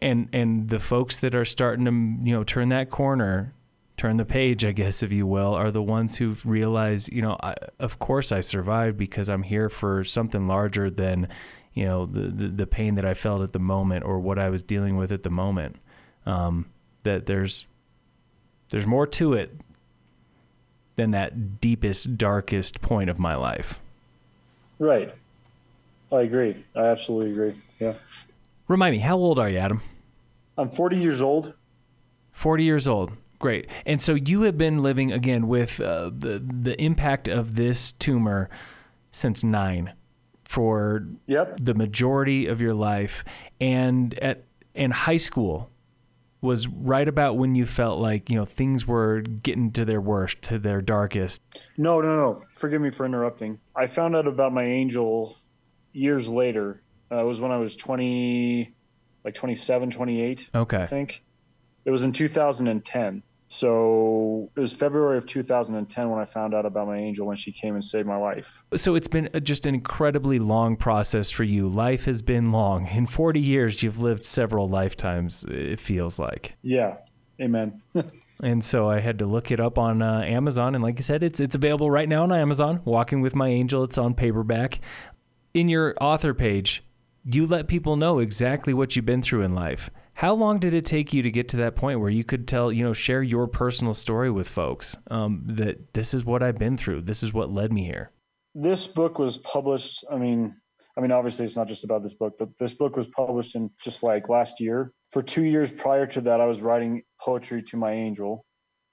[0.00, 1.90] And and the folks that are starting to,
[2.26, 3.52] you know, turn that corner,
[3.98, 7.36] turn the page, I guess if you will, are the ones who realize, you know,
[7.42, 11.28] I, of course I survived because I'm here for something larger than,
[11.74, 14.48] you know, the, the, the pain that I felt at the moment or what I
[14.48, 15.76] was dealing with at the moment.
[16.24, 16.70] Um,
[17.02, 17.66] that there's
[18.70, 19.60] there's more to it
[20.96, 23.78] than that deepest, darkest point of my life.
[24.78, 25.14] Right.
[26.10, 26.64] I agree.
[26.74, 27.54] I absolutely agree.
[27.78, 27.94] Yeah.
[28.68, 29.82] Remind me, how old are you, Adam?
[30.58, 31.54] I'm 40 years old.
[32.32, 33.12] 40 years old.
[33.38, 33.68] Great.
[33.84, 38.48] And so you have been living again with uh, the the impact of this tumor
[39.10, 39.92] since 9
[40.44, 41.56] for yep.
[41.60, 43.24] the majority of your life
[43.60, 45.70] and at in high school
[46.40, 50.42] was right about when you felt like you know things were getting to their worst,
[50.42, 51.42] to their darkest.
[51.76, 52.42] No, no, no.
[52.54, 53.58] Forgive me for interrupting.
[53.74, 55.38] I found out about my angel
[55.92, 56.82] years later.
[57.10, 58.74] Uh, it was when I was twenty,
[59.24, 60.50] like 27, 28.
[60.54, 61.24] Okay, I think
[61.84, 63.22] it was in 2010.
[63.48, 67.52] So it was February of 2010 when I found out about my angel when she
[67.52, 68.64] came and saved my life.
[68.74, 71.68] So it's been just an incredibly long process for you.
[71.68, 72.88] Life has been long.
[72.88, 76.54] In 40 years, you've lived several lifetimes, it feels like.
[76.62, 76.96] Yeah.
[77.40, 77.82] Amen.
[78.42, 80.74] and so I had to look it up on uh, Amazon.
[80.74, 82.80] And like I said, it's, it's available right now on Amazon.
[82.84, 84.80] Walking with My Angel, it's on paperback.
[85.54, 86.82] In your author page,
[87.34, 89.90] you let people know exactly what you've been through in life.
[90.14, 92.72] How long did it take you to get to that point where you could tell,
[92.72, 96.76] you know, share your personal story with folks um, that this is what I've been
[96.76, 98.12] through, this is what led me here?
[98.54, 100.04] This book was published.
[100.10, 100.54] I mean,
[100.96, 103.70] I mean, obviously, it's not just about this book, but this book was published in
[103.82, 104.92] just like last year.
[105.10, 108.46] For two years prior to that, I was writing poetry to my angel,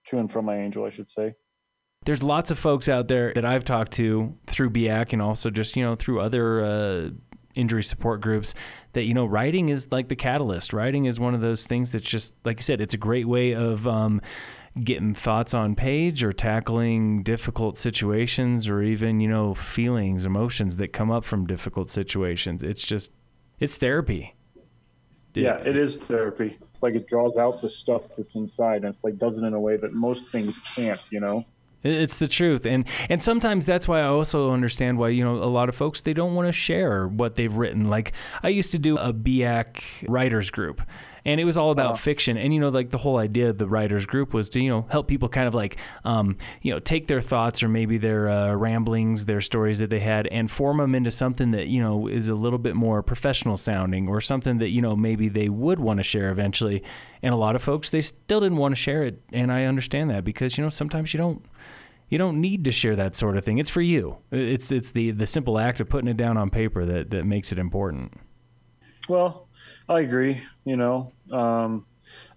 [0.07, 1.35] to and from my angel, I should say.
[2.05, 5.77] There's lots of folks out there that I've talked to through BIAC and also just,
[5.77, 7.09] you know, through other uh,
[7.55, 8.53] injury support groups
[8.93, 10.73] that you know writing is like the catalyst.
[10.73, 13.53] Writing is one of those things that's just like you said it's a great way
[13.53, 14.21] of um,
[14.81, 20.93] getting thoughts on page or tackling difficult situations or even you know feelings emotions that
[20.93, 22.63] come up from difficult situations.
[22.63, 23.11] It's just
[23.59, 24.35] it's therapy.
[25.33, 26.57] Yeah it is therapy.
[26.81, 29.59] Like it draws out the stuff that's inside and it's like does it in a
[29.59, 31.43] way that most things can't you know
[31.83, 35.45] it's the truth, and and sometimes that's why I also understand why you know a
[35.45, 37.89] lot of folks they don't want to share what they've written.
[37.89, 40.81] Like I used to do a BIAC writers group,
[41.25, 42.37] and it was all about fiction.
[42.37, 44.85] And you know, like the whole idea of the writers group was to you know
[44.89, 48.53] help people kind of like um, you know take their thoughts or maybe their uh,
[48.53, 52.29] ramblings, their stories that they had, and form them into something that you know is
[52.29, 55.97] a little bit more professional sounding or something that you know maybe they would want
[55.97, 56.83] to share eventually.
[57.21, 60.09] And a lot of folks they still didn't want to share it, and I understand
[60.09, 61.45] that because you know sometimes you don't
[62.13, 63.57] you don't need to share that sort of thing.
[63.57, 64.17] It's for you.
[64.29, 67.51] It's it's the the simple act of putting it down on paper that that makes
[67.51, 68.13] it important.
[69.09, 69.49] Well,
[69.89, 70.39] I agree.
[70.63, 71.87] You know, um,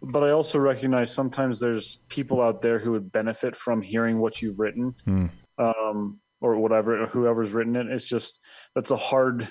[0.00, 4.40] but I also recognize sometimes there's people out there who would benefit from hearing what
[4.40, 5.26] you've written, hmm.
[5.58, 7.86] um, or whatever, or whoever's written it.
[7.88, 8.40] It's just
[8.74, 9.46] that's a hard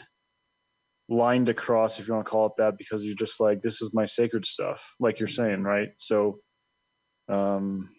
[1.08, 3.80] line to cross, if you want to call it that, because you're just like, this
[3.80, 5.90] is my sacred stuff, like you're saying, right?
[5.98, 6.40] So,
[7.30, 7.92] um,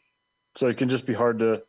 [0.56, 1.62] so it can just be hard to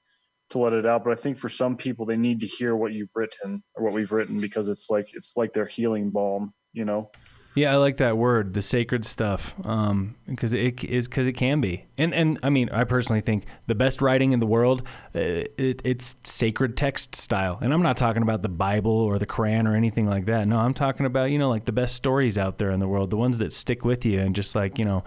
[0.50, 1.04] to let it out.
[1.04, 3.94] But I think for some people, they need to hear what you've written or what
[3.94, 7.12] we've written because it's like it's like their healing balm, you know.
[7.56, 11.60] Yeah, I like that word, the sacred stuff, um, because it is because it can
[11.60, 14.84] be, and and I mean, I personally think the best writing in the world,
[15.16, 19.26] uh, it, it's sacred text style, and I'm not talking about the Bible or the
[19.26, 20.48] Quran or anything like that.
[20.48, 23.10] No, I'm talking about you know like the best stories out there in the world,
[23.10, 25.04] the ones that stick with you, and just like you know,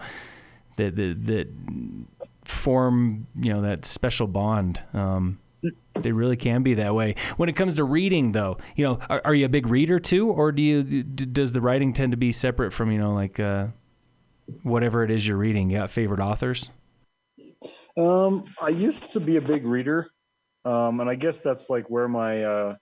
[0.75, 1.47] that that that
[2.51, 4.81] form you know that special bond.
[4.93, 5.39] Um,
[5.93, 7.15] they really can be that way.
[7.37, 10.29] When it comes to reading though you know are, are, you a big reader too?
[10.29, 13.67] Or do you does the writing tend to be separate from you know like uh,
[14.63, 15.69] whatever it is you're reading?
[15.69, 16.71] You got favorite authors?
[17.97, 20.09] Um i used to be a big reader.
[20.65, 22.75] Um and i guess that's like where my uh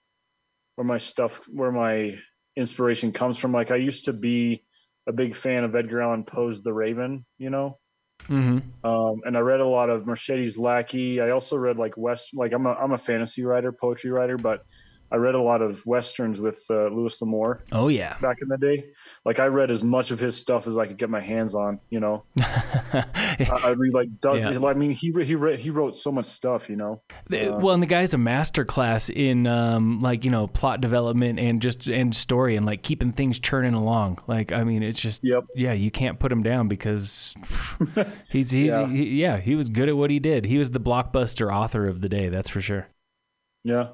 [0.75, 2.17] where my stuff where my
[2.55, 3.51] inspiration comes from.
[3.51, 4.63] Like i used to be
[5.07, 7.79] a big fan of edgar allan poe's the raven you know
[8.27, 8.85] Mm-hmm.
[8.85, 11.21] Um, and I read a lot of Mercedes Lackey.
[11.21, 14.65] I also read like West, like I'm a I'm a fantasy writer, poetry writer, but
[15.11, 17.63] I read a lot of westerns with uh, Louis L'Amour.
[17.71, 18.91] Oh yeah, back in the day.
[19.25, 21.79] Like I read as much of his stuff as I could get my hands on.
[21.89, 24.61] You know, I, I read like dozens.
[24.61, 24.67] Yeah.
[24.67, 26.69] I mean, he he read, he wrote so much stuff.
[26.69, 27.01] You know.
[27.31, 31.39] Uh, well, and the guy's a master class in um, like you know plot development
[31.39, 34.19] and just and story and like keeping things churning along.
[34.27, 35.45] Like I mean, it's just yep.
[35.55, 37.33] yeah, you can't put him down because
[38.29, 38.87] he's he's yeah.
[38.87, 40.45] He, yeah he was good at what he did.
[40.45, 42.29] He was the blockbuster author of the day.
[42.29, 42.89] That's for sure.
[43.63, 43.89] Yeah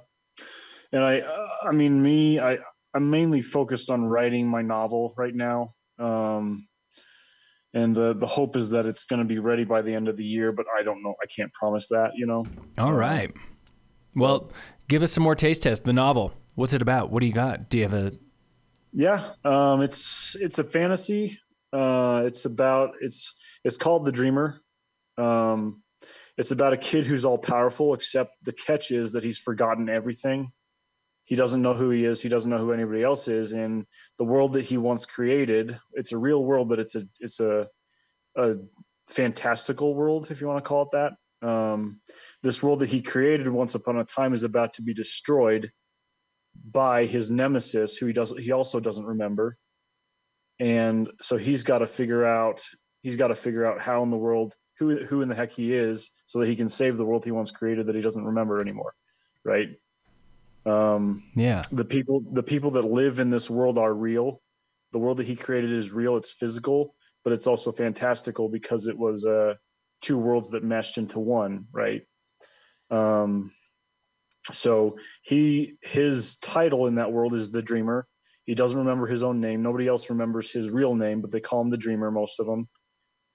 [0.95, 1.21] and I,
[1.61, 2.57] I mean, me, I,
[2.93, 5.75] I'm mainly focused on writing my novel right now.
[5.99, 6.67] Um,
[7.73, 10.15] and the the hope is that it's going to be ready by the end of
[10.15, 11.13] the year, but I don't know.
[11.21, 12.45] I can't promise that, you know.
[12.77, 13.33] All right.
[14.15, 14.49] Well,
[14.87, 15.83] give us some more taste test.
[15.83, 16.33] The novel.
[16.55, 17.11] What's it about?
[17.11, 17.69] What do you got?
[17.69, 18.13] Do you have a?
[18.93, 21.37] Yeah, um, it's it's a fantasy.
[21.73, 24.61] Uh, it's about it's it's called The Dreamer.
[25.17, 25.83] Um,
[26.37, 30.53] it's about a kid who's all powerful, except the catch is that he's forgotten everything
[31.25, 33.85] he doesn't know who he is he doesn't know who anybody else is in
[34.17, 37.67] the world that he once created it's a real world but it's a it's a
[38.35, 38.55] a
[39.07, 41.13] fantastical world if you want to call it that.
[41.47, 41.99] Um,
[42.41, 45.71] this world that he created once upon a time is about to be destroyed
[46.71, 49.57] by his nemesis who he does he also doesn't remember.
[50.59, 52.61] And so he's got to figure out
[53.03, 55.73] he's got to figure out how in the world who who in the heck he
[55.73, 58.61] is so that he can save the world he once created that he doesn't remember
[58.61, 58.95] anymore
[59.43, 59.69] right
[60.65, 61.61] um, yeah.
[61.71, 64.41] The people the people that live in this world are real.
[64.91, 66.17] The world that he created is real.
[66.17, 69.55] It's physical, but it's also fantastical because it was uh,
[70.01, 72.01] two worlds that meshed into one, right?
[72.89, 73.51] Um,
[74.51, 78.07] so he his title in that world is the Dreamer.
[78.45, 79.63] He doesn't remember his own name.
[79.63, 82.11] Nobody else remembers his real name, but they call him the Dreamer.
[82.11, 82.69] Most of them.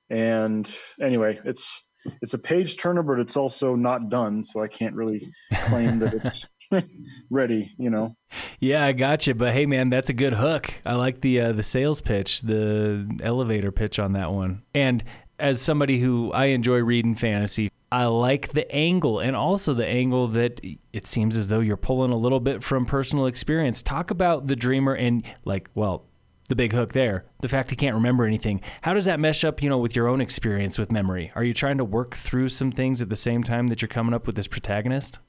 [0.09, 1.83] And anyway, it's
[2.23, 5.23] it's a page turner, but it's also not done, so I can't really
[5.67, 6.37] claim that it's
[7.31, 8.17] ready, you know.
[8.59, 9.35] Yeah, I got you.
[9.35, 10.73] But hey, man, that's a good hook.
[10.85, 14.63] I like the uh, the sales pitch, the elevator pitch on that one.
[14.75, 15.03] And
[15.39, 20.29] as somebody who I enjoy reading fantasy, I like the angle and also the angle
[20.29, 20.61] that
[20.93, 23.83] it seems as though you're pulling a little bit from personal experience.
[23.83, 26.07] Talk about the dreamer and like, well,
[26.49, 28.61] the big hook there, the fact he can't remember anything.
[28.83, 31.33] How does that mesh up, you know, with your own experience with memory?
[31.35, 34.15] Are you trying to work through some things at the same time that you're coming
[34.15, 35.21] up with this protagonist?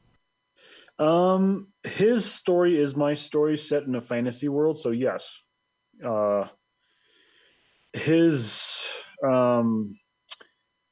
[1.02, 5.42] Um, his story is my story set in a fantasy world, so yes.
[6.04, 6.48] Uh,
[7.94, 8.88] his
[9.28, 9.98] um,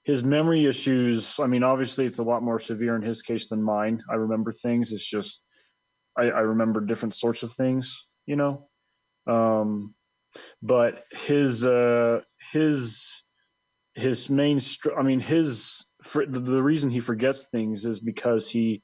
[0.04, 1.40] his memory issues.
[1.40, 4.02] I mean, obviously, it's a lot more severe in his case than mine.
[4.10, 4.92] I remember things.
[4.92, 5.44] It's just
[6.18, 8.68] I, I remember different sorts of things, you know.
[9.28, 9.94] Um,
[10.64, 13.22] but his uh, his
[13.94, 14.60] his main.
[14.60, 18.82] Str- I mean, his for, the, the reason he forgets things is because he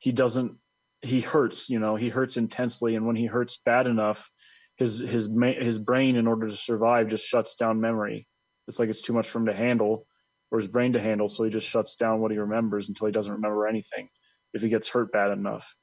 [0.00, 0.56] he doesn't
[1.02, 2.96] he hurts you know he hurts intensely.
[2.96, 4.30] And when he hurts bad enough
[4.76, 8.26] his his his brain in order to survive just shuts down memory.
[8.66, 10.06] It's like it's too much for him to handle
[10.50, 11.28] or his brain to handle.
[11.28, 14.08] So he just shuts down what he remembers until he doesn't remember anything
[14.52, 15.76] if he gets hurt bad enough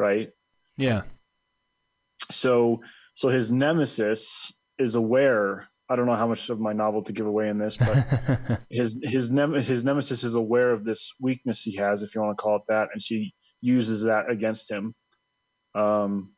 [0.00, 0.30] right?
[0.76, 1.02] Yeah.
[2.30, 2.80] So
[3.14, 5.68] so his nemesis is aware.
[5.88, 8.94] I don't know how much of my novel to give away in this, but his
[9.02, 12.42] his nem- his nemesis is aware of this weakness he has, if you want to
[12.42, 14.94] call it that, and she uses that against him.
[15.74, 16.34] Um,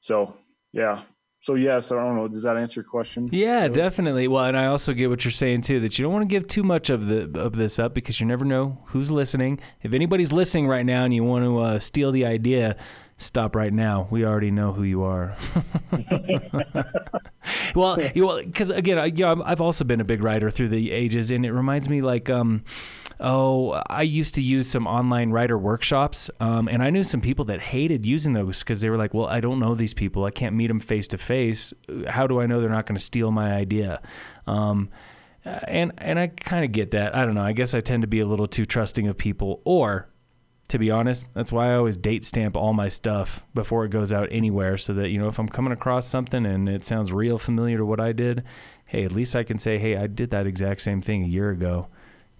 [0.00, 0.34] so
[0.72, 1.02] yeah.
[1.40, 2.26] So yes, I don't know.
[2.28, 3.28] Does that answer your question?
[3.30, 4.26] Yeah, definitely.
[4.26, 6.48] Well, and I also get what you're saying too that you don't want to give
[6.48, 9.60] too much of the of this up because you never know who's listening.
[9.82, 12.76] If anybody's listening right now and you want to uh, steal the idea,
[13.18, 14.06] stop right now.
[14.10, 15.36] We already know who you are.
[17.74, 20.90] well, you because again, I, you know, I've also been a big writer through the
[20.90, 22.64] ages, and it reminds me like um,
[23.20, 27.44] oh, I used to use some online writer workshops, um, and I knew some people
[27.46, 30.24] that hated using those because they were like, well, I don't know these people.
[30.24, 31.74] I can't meet them face to face.
[32.06, 34.00] How do I know they're not going to steal my idea?
[34.46, 34.90] Um,
[35.44, 37.14] and and I kind of get that.
[37.14, 37.42] I don't know.
[37.42, 40.08] I guess I tend to be a little too trusting of people, or
[40.68, 44.12] to be honest, that's why I always date stamp all my stuff before it goes
[44.12, 47.38] out anywhere so that, you know, if I'm coming across something and it sounds real
[47.38, 48.44] familiar to what I did,
[48.86, 51.50] hey, at least I can say, hey, I did that exact same thing a year
[51.50, 51.88] ago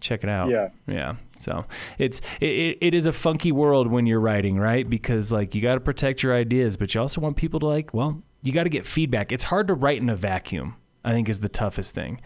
[0.01, 0.49] check it out.
[0.49, 0.69] Yeah.
[0.87, 1.14] Yeah.
[1.38, 1.64] So
[1.99, 4.88] it's it, it is a funky world when you're writing, right?
[4.88, 7.93] Because like you got to protect your ideas, but you also want people to like,
[7.93, 9.33] well, you got to get feedback.
[9.33, 10.77] It's hard to write in a vacuum.
[11.05, 12.21] I think is the toughest thing.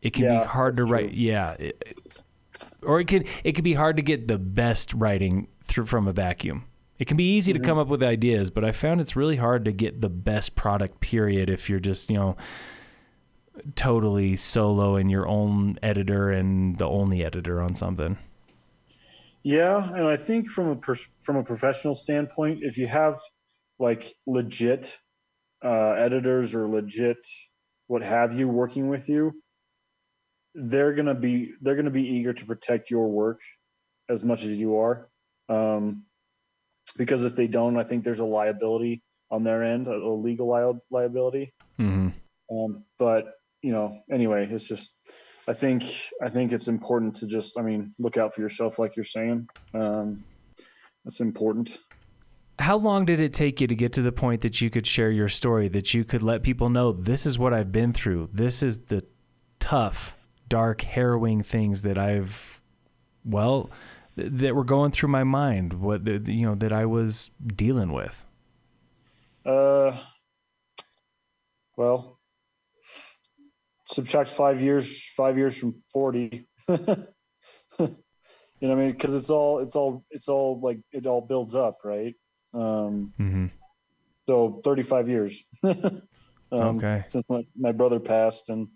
[0.00, 1.08] It can yeah, be hard to write.
[1.08, 1.18] True.
[1.18, 1.52] Yeah.
[1.52, 1.98] It,
[2.82, 6.12] or it can it can be hard to get the best writing through from a
[6.12, 6.64] vacuum.
[6.98, 7.62] It can be easy mm-hmm.
[7.62, 10.56] to come up with ideas, but I found it's really hard to get the best
[10.56, 12.36] product period if you're just, you know,
[13.76, 18.18] totally solo and your own editor and the only editor on something.
[19.42, 23.20] Yeah, and I think from a pers- from a professional standpoint, if you have
[23.78, 24.98] like legit
[25.64, 27.18] uh, editors or legit
[27.86, 29.32] what have you working with you,
[30.58, 33.38] they're gonna be they're gonna be eager to protect your work
[34.08, 35.08] as much as you are.
[35.48, 36.04] Um,
[36.96, 40.80] because if they don't, I think there's a liability on their end, a, legal li-
[40.90, 41.54] liability.
[41.78, 42.08] Mm-hmm.
[42.56, 43.26] Um, but
[43.62, 44.96] you know, anyway, it's just
[45.46, 45.84] I think
[46.22, 49.48] I think it's important to just I mean look out for yourself, like you're saying.
[49.74, 50.24] Um,
[51.04, 51.78] that's important.
[52.58, 55.12] How long did it take you to get to the point that you could share
[55.12, 58.64] your story, that you could let people know this is what I've been through, this
[58.64, 59.04] is the
[59.60, 60.17] tough,
[60.48, 62.60] dark, harrowing things that I've,
[63.24, 63.70] well,
[64.16, 67.92] th- that were going through my mind, what the, you know that I was dealing
[67.92, 68.24] with.
[69.44, 69.96] Uh,
[71.76, 72.18] well,
[73.86, 76.48] subtract five years, five years from forty.
[76.68, 77.06] you know,
[77.78, 81.78] what I mean, because it's all, it's all, it's all like it all builds up,
[81.84, 82.14] right?
[82.52, 83.46] Um, Mm-hmm.
[84.26, 85.44] so thirty-five years.
[85.64, 86.02] um,
[86.52, 87.04] Okay.
[87.06, 88.68] Since my, my brother passed, and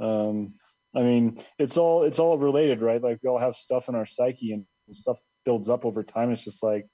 [0.00, 0.54] um,
[0.96, 3.02] I mean, it's all it's all related, right?
[3.02, 6.30] Like we all have stuff in our psyche, and stuff builds up over time.
[6.30, 6.86] It's just like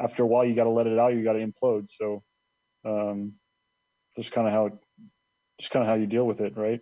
[0.00, 1.14] after a while, you got to let it out.
[1.14, 1.88] You got to implode.
[1.88, 2.22] So,
[2.84, 3.34] um,
[4.16, 4.70] just kind of how,
[5.58, 6.80] just kind of how you deal with it, right?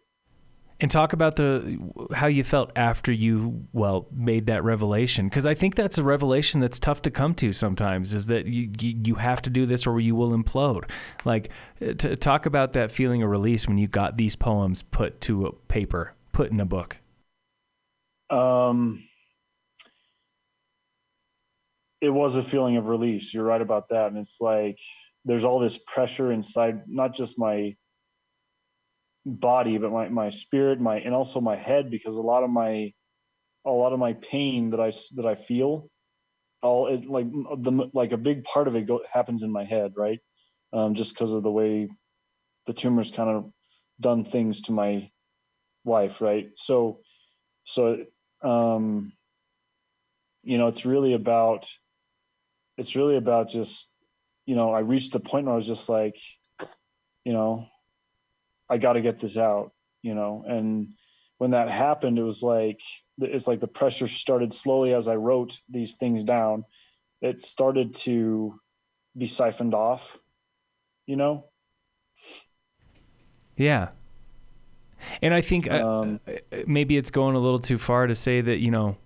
[0.79, 1.79] And talk about the
[2.15, 6.61] how you felt after you well made that revelation because I think that's a revelation
[6.61, 9.99] that's tough to come to sometimes is that you you, have to do this or
[10.01, 10.85] you will implode.
[11.25, 11.49] Like
[11.81, 15.53] to talk about that feeling of release when you got these poems put to a
[15.53, 16.99] paper, put in a book.
[18.29, 19.03] Um,
[22.03, 23.33] it was a feeling of release.
[23.33, 24.79] You're right about that, and it's like
[25.25, 27.77] there's all this pressure inside, not just my
[29.25, 32.93] body, but my my spirit, my and also my head, because a lot of my
[33.65, 35.89] a lot of my pain that I that I feel,
[36.63, 39.95] all it like the like a big part of it go, happens in my head,
[39.97, 40.21] right?
[40.75, 41.89] Um, just because of the way
[42.67, 43.51] the tumors kind of
[43.99, 45.11] done things to my
[45.87, 46.51] life, right?
[46.57, 47.01] So,
[47.65, 48.05] so
[48.43, 49.13] um,
[50.43, 51.67] you know, it's really about
[52.77, 53.93] it's really about just
[54.45, 56.19] you know I reached the point where I was just like,
[57.25, 57.67] you know,
[58.69, 59.73] I got to get this out,
[60.03, 60.95] you know, and
[61.39, 62.81] when that happened, it was like
[63.19, 66.65] it's like the pressure started slowly as I wrote these things down.
[67.21, 68.61] It started to
[69.17, 70.19] be siphoned off,
[71.07, 71.47] you know.
[73.57, 73.89] Yeah.
[75.23, 76.21] And I think uh, Um,
[76.67, 78.97] maybe it's going a little too far to say that, you know,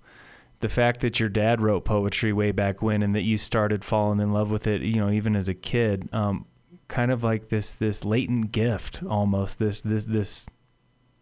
[0.61, 4.21] the fact that your dad wrote poetry way back when and that you started falling
[4.21, 6.45] in love with it, you know, even as a kid, um,
[6.89, 10.47] kind of like this this latent gift almost, this this this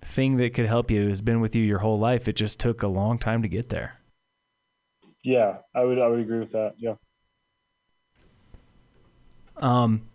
[0.01, 2.26] thing that could help you has been with you your whole life.
[2.29, 4.01] It just took a long time to get there.
[5.22, 6.74] Yeah, I would I would agree with that.
[6.79, 6.95] Yeah.
[9.57, 10.09] Um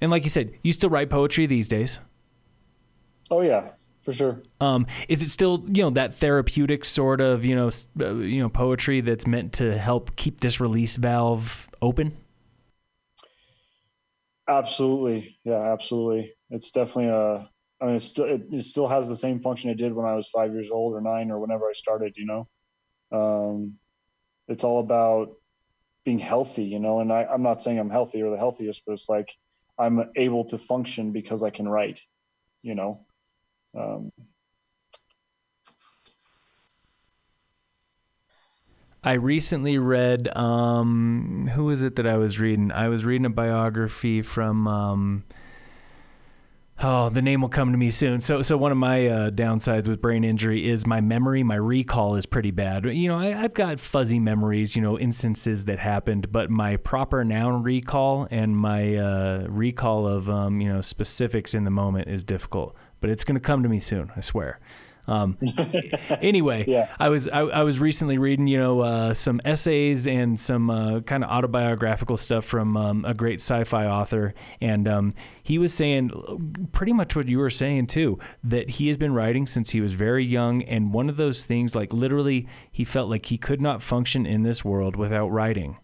[0.00, 2.00] and like you said, you still write poetry these days.
[3.30, 3.72] Oh yeah,
[4.02, 4.42] for sure.
[4.60, 7.70] Um, is it still you know that therapeutic sort of you know
[8.00, 12.16] uh, you know poetry that's meant to help keep this release valve open?
[14.48, 15.38] Absolutely.
[15.44, 16.32] Yeah, absolutely.
[16.50, 17.50] It's definitely a
[17.80, 20.14] I mean it's still it, it still has the same function it did when I
[20.14, 22.48] was 5 years old or 9 or whenever I started, you know.
[23.12, 23.74] Um
[24.48, 25.30] it's all about
[26.04, 28.92] being healthy, you know, and I I'm not saying I'm healthy or the healthiest, but
[28.92, 29.32] it's like
[29.78, 32.00] I'm able to function because I can write,
[32.62, 33.04] you know.
[33.76, 34.12] Um
[39.06, 42.72] I recently read um, who was it that I was reading?
[42.72, 45.24] I was reading a biography from um,
[46.82, 48.20] oh the name will come to me soon.
[48.20, 52.16] So so one of my uh, downsides with brain injury is my memory, my recall
[52.16, 52.84] is pretty bad.
[52.84, 57.24] You know I, I've got fuzzy memories, you know instances that happened, but my proper
[57.24, 62.24] noun recall and my uh, recall of um, you know specifics in the moment is
[62.24, 62.74] difficult.
[63.00, 64.58] But it's going to come to me soon, I swear.
[65.08, 65.38] Um,
[66.20, 66.88] anyway, Yeah.
[66.98, 71.00] I was I, I was recently reading you know uh, some essays and some uh,
[71.00, 76.68] kind of autobiographical stuff from um, a great sci-fi author, and um, he was saying
[76.72, 79.92] pretty much what you were saying too that he has been writing since he was
[79.94, 83.82] very young, and one of those things like literally he felt like he could not
[83.82, 85.78] function in this world without writing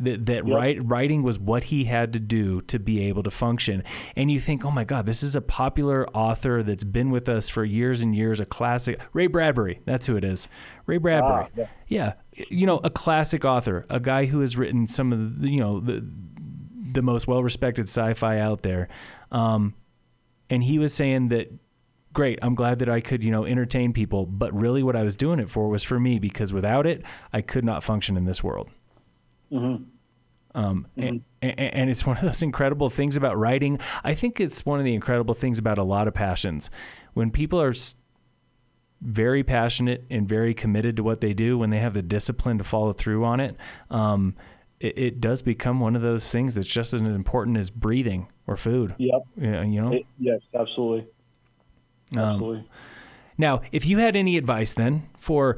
[0.00, 0.56] that that Yep.
[0.56, 3.82] write, writing was what he had to do to be able to function.
[4.16, 7.48] And you think, oh my God, this is a popular author that's been with us
[7.48, 9.00] for years and years, a classic.
[9.12, 10.48] Ray Bradbury, that's who it is.
[10.86, 11.44] Ray Bradbury.
[11.44, 11.68] Ah, yeah.
[11.86, 12.12] yeah,
[12.48, 15.80] you know, a classic author, a guy who has written some of the, you know,
[15.80, 16.04] the
[16.92, 18.88] the most well respected sci-fi out there.
[19.30, 19.74] Um,
[20.48, 21.52] and he was saying that
[22.12, 22.38] great.
[22.42, 24.26] I'm glad that I could, you know, entertain people.
[24.26, 27.40] But really, what I was doing it for was for me because without it, I
[27.40, 28.68] could not function in this world.
[29.52, 29.84] Mm-hmm.
[30.54, 31.18] Um, mm-hmm.
[31.42, 33.78] And, and it's one of those incredible things about writing.
[34.04, 36.70] I think it's one of the incredible things about a lot of passions.
[37.14, 37.74] When people are
[39.00, 42.64] very passionate and very committed to what they do, when they have the discipline to
[42.64, 43.56] follow through on it,
[43.90, 44.34] um,
[44.78, 48.56] it, it, does become one of those things that's just as important as breathing or
[48.56, 48.94] food.
[48.98, 49.22] Yep.
[49.36, 49.92] Yeah, you know.
[49.92, 51.06] It, yes, absolutely.
[52.16, 52.58] Um, absolutely.
[52.60, 52.68] Um,
[53.38, 55.56] now, if you had any advice then for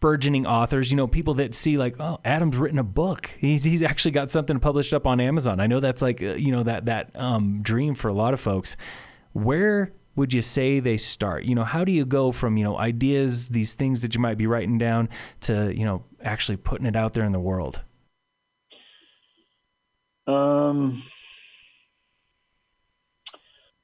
[0.00, 3.30] burgeoning authors, you know, people that see like, oh, Adam's written a book.
[3.38, 5.60] He's he's actually got something published up on Amazon.
[5.60, 8.40] I know that's like, uh, you know, that that um, dream for a lot of
[8.40, 8.76] folks.
[9.32, 11.44] Where would you say they start?
[11.44, 14.36] You know, how do you go from, you know, ideas, these things that you might
[14.36, 15.08] be writing down
[15.42, 17.80] to, you know, actually putting it out there in the world?
[20.26, 21.00] Um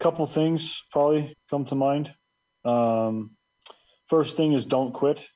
[0.05, 2.15] couple things probably come to mind.
[2.63, 3.31] Um,
[4.07, 5.27] first thing is don't quit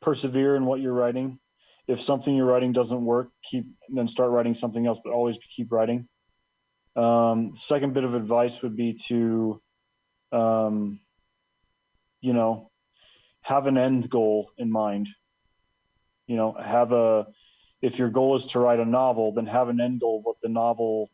[0.00, 1.38] persevere in what you're writing.
[1.86, 5.70] If something you're writing doesn't work, keep then start writing something else, but always keep
[5.70, 6.08] writing.
[6.96, 9.60] Um, second bit of advice would be to,
[10.32, 11.00] um,
[12.20, 12.70] you know,
[13.42, 15.08] have an end goal in mind.
[16.26, 17.28] You know, have a
[17.82, 20.48] if your goal is to write a novel, then have an end goal what the
[20.48, 21.10] novel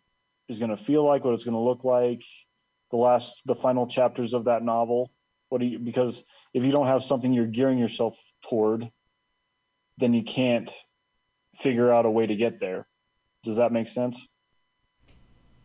[0.48, 2.22] is going to feel like, what it's going to look like,
[2.90, 5.10] the last the final chapters of that novel
[5.52, 6.24] what do you because
[6.54, 8.90] if you don't have something you're gearing yourself toward,
[9.98, 10.70] then you can't
[11.54, 12.88] figure out a way to get there.
[13.44, 14.28] Does that make sense?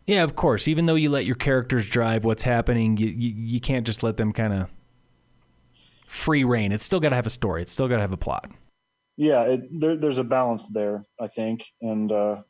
[0.06, 0.68] Yeah, of course.
[0.68, 4.18] Even though you let your characters drive what's happening, you you, you can't just let
[4.18, 4.68] them kind of
[6.06, 6.70] free reign.
[6.70, 7.62] It's still got to have a story.
[7.62, 8.50] It's still got to have a plot.
[9.16, 12.42] Yeah, it, there, there's a balance there, I think, and uh,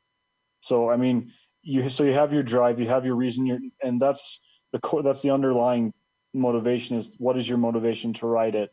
[0.60, 1.30] so I mean,
[1.62, 4.40] you so you have your drive, you have your reason, your, and that's
[4.72, 5.04] the core.
[5.04, 5.92] That's the underlying
[6.38, 8.70] motivation is what is your motivation to write it?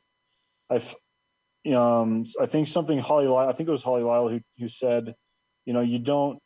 [0.70, 0.96] I've
[1.74, 5.16] um i think something Holly Lisle i think it was Holly Lisle who, who said
[5.66, 6.38] you know you don't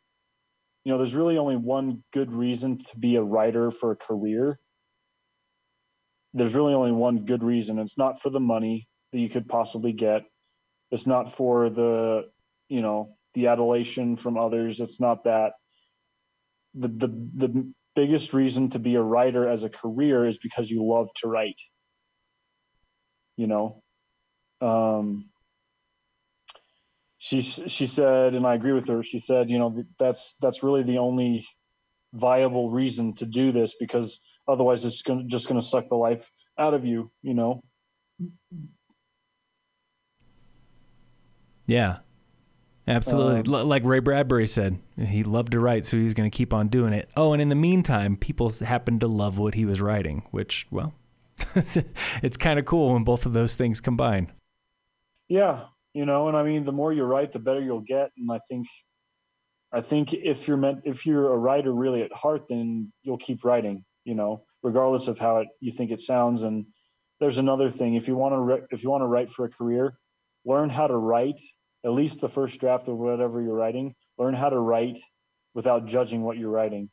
[0.84, 4.58] you know there's really only one good reason to be a writer for a career.
[6.32, 7.78] There's really only one good reason.
[7.78, 10.22] It's not for the money that you could possibly get.
[10.90, 12.28] It's not for the
[12.68, 14.80] you know the adulation from others.
[14.80, 15.52] It's not that.
[16.74, 20.84] The the the biggest reason to be a writer as a career is because you
[20.84, 21.60] love to write
[23.36, 23.82] you know?
[24.60, 25.30] Um,
[27.20, 30.82] she she said and i agree with her she said you know that's that's really
[30.82, 31.44] the only
[32.14, 36.30] viable reason to do this because otherwise it's gonna, just going to suck the life
[36.58, 37.62] out of you you know?
[41.66, 41.98] Yeah
[42.90, 43.54] Absolutely.
[43.54, 46.68] Um, like Ray Bradbury said, he loved to write, so he's going to keep on
[46.68, 47.08] doing it.
[47.16, 50.92] Oh, and in the meantime, people happened to love what he was writing, which, well,
[51.54, 54.32] it's kind of cool when both of those things combine.
[55.28, 58.10] Yeah, you know, and I mean, the more you write, the better you'll get.
[58.16, 58.66] And I think,
[59.72, 63.44] I think if you're meant, if you're a writer really at heart, then you'll keep
[63.44, 63.84] writing.
[64.04, 66.42] You know, regardless of how it, you think it sounds.
[66.42, 66.66] And
[67.20, 69.94] there's another thing: if you want to, if you want to write for a career,
[70.44, 71.40] learn how to write
[71.84, 74.98] at least the first draft of whatever you're writing, learn how to write
[75.54, 76.90] without judging what you're writing.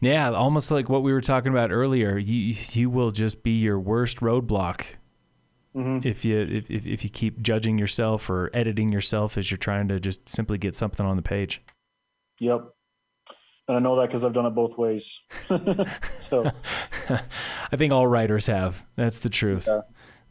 [0.00, 2.18] Yeah, almost like what we were talking about earlier.
[2.18, 4.84] You you will just be your worst roadblock
[5.74, 6.06] mm-hmm.
[6.06, 9.98] if you if, if you keep judging yourself or editing yourself as you're trying to
[9.98, 11.62] just simply get something on the page.
[12.38, 12.68] Yep,
[13.66, 15.22] and I know that because I've done it both ways.
[15.48, 16.50] so,
[17.08, 18.84] I think all writers have.
[18.96, 19.66] That's the truth.
[19.66, 19.80] Yeah.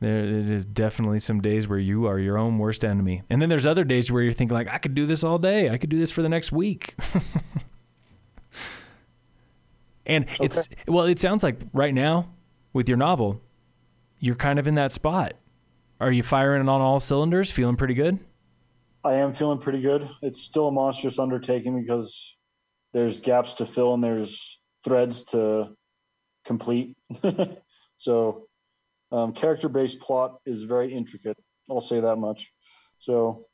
[0.03, 3.65] There is definitely some days where you are your own worst enemy, and then there's
[3.65, 5.69] other days where you're thinking like, I could do this all day.
[5.69, 6.95] I could do this for the next week.
[10.05, 10.37] and okay.
[10.41, 12.27] it's well, it sounds like right now
[12.73, 13.41] with your novel,
[14.19, 15.35] you're kind of in that spot.
[16.01, 17.49] Are you firing on all cylinders?
[17.49, 18.19] Feeling pretty good?
[19.05, 20.09] I am feeling pretty good.
[20.21, 22.35] It's still a monstrous undertaking because
[22.91, 25.77] there's gaps to fill and there's threads to
[26.43, 26.97] complete.
[27.95, 28.47] so
[29.13, 31.37] um, character based plot is very intricate.
[31.69, 32.51] I'll say that much.
[32.97, 33.45] So,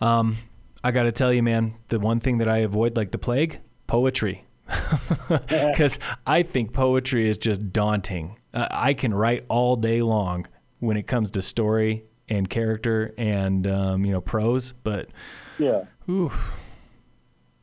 [0.00, 0.36] um,
[0.84, 3.60] I got to tell you, man, the one thing that I avoid like the plague
[3.86, 4.44] poetry.
[5.28, 8.38] Because I think poetry is just daunting.
[8.52, 10.46] Uh, I can write all day long
[10.78, 15.08] when it comes to story and character and um, you know prose, but
[15.58, 16.32] yeah, whew,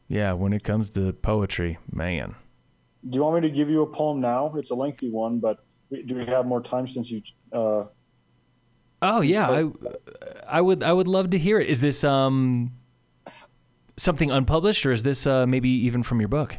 [0.08, 2.36] yeah, when it comes to poetry, man.
[3.08, 4.54] Do you want me to give you a poem now?
[4.56, 5.58] It's a lengthy one, but
[6.06, 7.22] do we have more time since you?
[7.52, 7.86] Uh,
[9.02, 9.70] oh yeah, I,
[10.48, 11.70] I would I would love to hear it.
[11.70, 12.72] Is this um
[13.98, 16.58] something unpublished, or is this uh, maybe even from your book?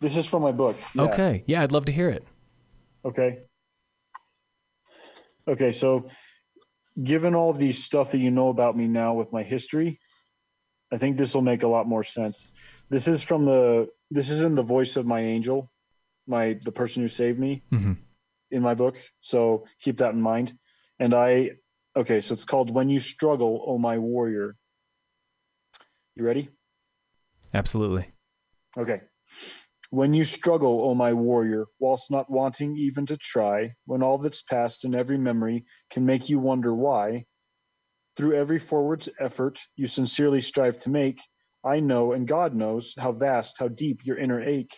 [0.00, 0.76] This is from my book.
[0.94, 1.02] Yeah.
[1.02, 1.44] Okay.
[1.46, 2.24] Yeah, I'd love to hear it.
[3.04, 3.40] Okay.
[5.46, 6.06] Okay, so
[7.02, 9.98] given all the stuff that you know about me now with my history,
[10.92, 12.48] I think this will make a lot more sense.
[12.90, 15.70] This is from the this is in the voice of my angel,
[16.26, 17.94] my the person who saved me mm-hmm.
[18.52, 18.96] In my book.
[19.20, 20.54] So keep that in mind.
[20.98, 21.52] And I
[21.96, 24.56] okay, so it's called When You Struggle, Oh My Warrior.
[26.14, 26.50] You ready?
[27.54, 28.12] Absolutely.
[28.76, 29.02] Okay.
[29.90, 34.40] When you struggle, O my warrior, whilst not wanting even to try, when all that's
[34.40, 37.26] past and every memory can make you wonder why,
[38.16, 41.20] through every forward effort you sincerely strive to make,
[41.62, 44.74] I know and God knows how vast, how deep your inner ache.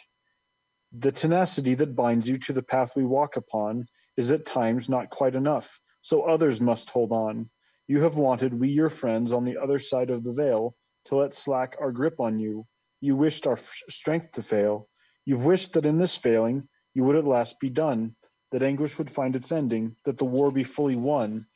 [0.97, 3.87] The tenacity that binds you to the path we walk upon
[4.17, 7.51] is at times not quite enough, so others must hold on.
[7.89, 10.77] You have wanted, we your friends on the other side of the veil,
[11.07, 12.69] to let slack our grip on you.
[13.01, 14.89] You wished our f- strength to fail.
[15.25, 18.15] You've wished that in this failing you would at last be done,
[18.53, 21.47] that anguish would find its ending, that the war be fully won.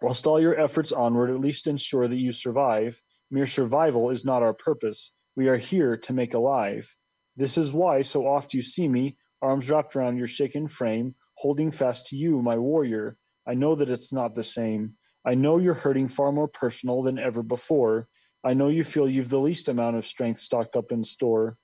[0.00, 4.42] Whilst all your efforts onward at least ensure that you survive, mere survival is not
[4.42, 5.12] our purpose.
[5.36, 6.96] We are here to make alive.
[7.38, 11.70] This is why so oft you see me, arms wrapped around your shaken frame, holding
[11.70, 13.16] fast to you, my warrior.
[13.46, 14.94] I know that it's not the same.
[15.24, 18.08] I know you're hurting far more personal than ever before.
[18.42, 21.56] I know you feel you've the least amount of strength stocked up in store.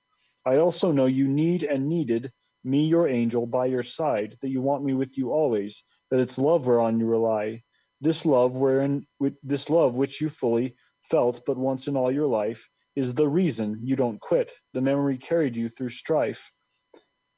[0.45, 2.31] I also know you need and needed
[2.63, 6.37] me, your angel, by your side, that you want me with you always, that it's
[6.37, 7.63] love whereon you rely.
[7.99, 9.07] This love wherein
[9.43, 13.79] this love which you fully felt but once in all your life is the reason
[13.81, 14.51] you don't quit.
[14.73, 16.53] The memory carried you through strife.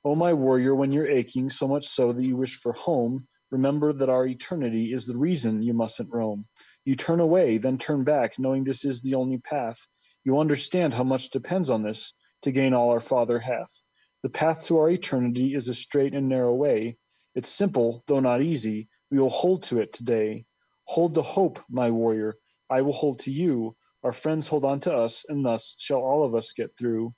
[0.03, 3.28] O oh, my warrior, when you're aching so much so that you wish for home,
[3.49, 6.45] remember that our eternity is the reason you mustn't roam.
[6.86, 9.88] You turn away, then turn back, knowing this is the only path.
[10.24, 13.82] You understand how much depends on this to gain all our Father hath.
[14.24, 16.97] The path to our eternity is a straight and narrow way.
[17.34, 18.89] It's simple, though not easy.
[19.10, 20.45] We will hold to it today.
[20.86, 22.38] Hold the hope, my warrior.
[22.70, 23.77] I will hold to you.
[24.04, 27.14] Our friends hold on to us, and thus shall all of us get through.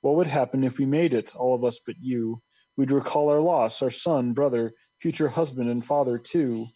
[0.00, 2.42] What would happen if we made it, all of us but you?
[2.76, 6.68] We'd recall our loss, our son, brother, future husband, and father, too.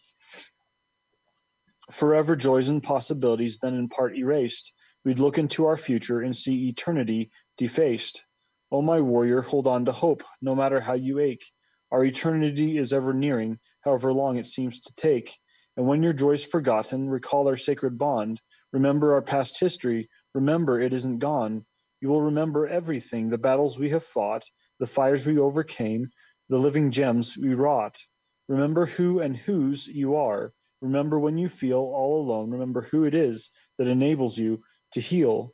[1.91, 4.73] Forever joys and possibilities then in part erased.
[5.03, 8.25] We'd look into our future and see eternity defaced.
[8.71, 11.45] O my warrior, hold on to hope, no matter how you ache.
[11.91, 15.37] Our eternity is ever nearing, however long it seems to take.
[15.77, 18.41] And when your joy's forgotten, recall our sacred bond.
[18.71, 20.09] Remember our past history.
[20.33, 21.65] Remember it isn't gone.
[22.01, 24.45] You will remember everything the battles we have fought,
[24.79, 26.09] the fires we overcame,
[26.49, 27.99] the living gems we wrought.
[28.47, 30.53] Remember who and whose you are.
[30.81, 32.51] Remember when you feel all alone.
[32.51, 34.61] Remember who it is that enables you
[34.91, 35.51] to heal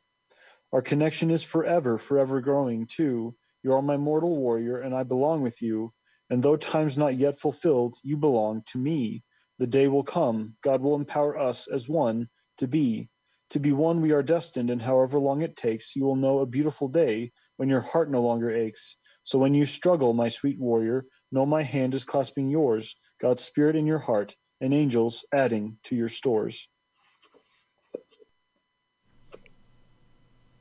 [0.74, 3.36] our connection is forever, forever growing, too.
[3.62, 5.94] You are my mortal warrior, and I belong with you.
[6.32, 9.24] And though time's not yet fulfilled, you belong to me.
[9.60, 13.10] The day will come, God will empower us as one to be.
[13.52, 16.46] To be one we are destined, and however long it takes, you will know a
[16.46, 18.98] beautiful day when your heart no longer aches.
[19.22, 23.76] So when you struggle, my sweet warrior, know my hand is clasping yours, God's spirit
[23.76, 26.68] in your heart, and angels adding to your stores.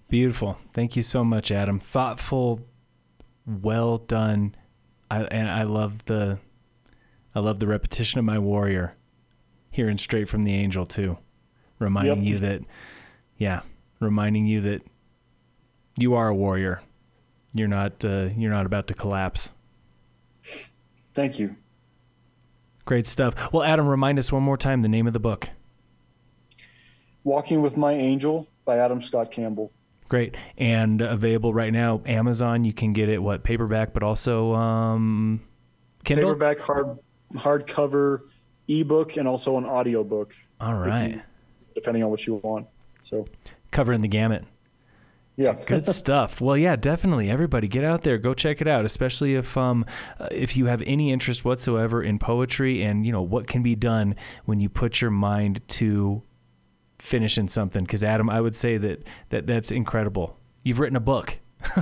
[0.09, 0.59] Beautiful.
[0.75, 1.81] Thank you so much, Adam.
[1.81, 2.61] Thoughtful,
[3.47, 4.55] well done.
[5.11, 6.39] I and I love the
[7.35, 8.95] I love the repetition of my warrior
[9.71, 11.17] hearing straight from the angel too.
[11.83, 12.33] Reminding yep.
[12.33, 12.63] you that
[13.39, 13.61] yeah,
[14.01, 14.83] reminding you that
[15.97, 16.81] you are a warrior.
[17.53, 19.51] You're not uh, you're not about to collapse.
[21.15, 21.57] Thank you.
[22.85, 23.53] Great stuff.
[23.53, 25.51] Well, Adam, remind us one more time the name of the book.
[27.25, 29.73] Walking with My Angel by Adam Scott Campbell.
[30.09, 30.37] Great.
[30.59, 32.65] And available right now, Amazon.
[32.65, 35.41] You can get it, what, paperback, but also um,
[36.05, 36.31] Kindle?
[36.31, 36.99] Paperback, hard
[37.35, 38.21] hardcover,
[38.69, 40.35] ebook, and also an audiobook.
[40.61, 41.23] All right.
[41.75, 42.67] Depending on what you want.
[43.01, 43.27] So
[43.71, 44.45] covering the gamut.
[45.37, 45.55] Yeah.
[45.67, 46.41] Good stuff.
[46.41, 47.31] Well, yeah, definitely.
[47.31, 49.85] Everybody get out there, go check it out, especially if um
[50.19, 53.75] uh, if you have any interest whatsoever in poetry and, you know, what can be
[53.75, 54.15] done
[54.45, 56.23] when you put your mind to
[56.99, 60.39] finishing something because Adam, I would say that, that that's incredible.
[60.63, 61.39] You've written a book.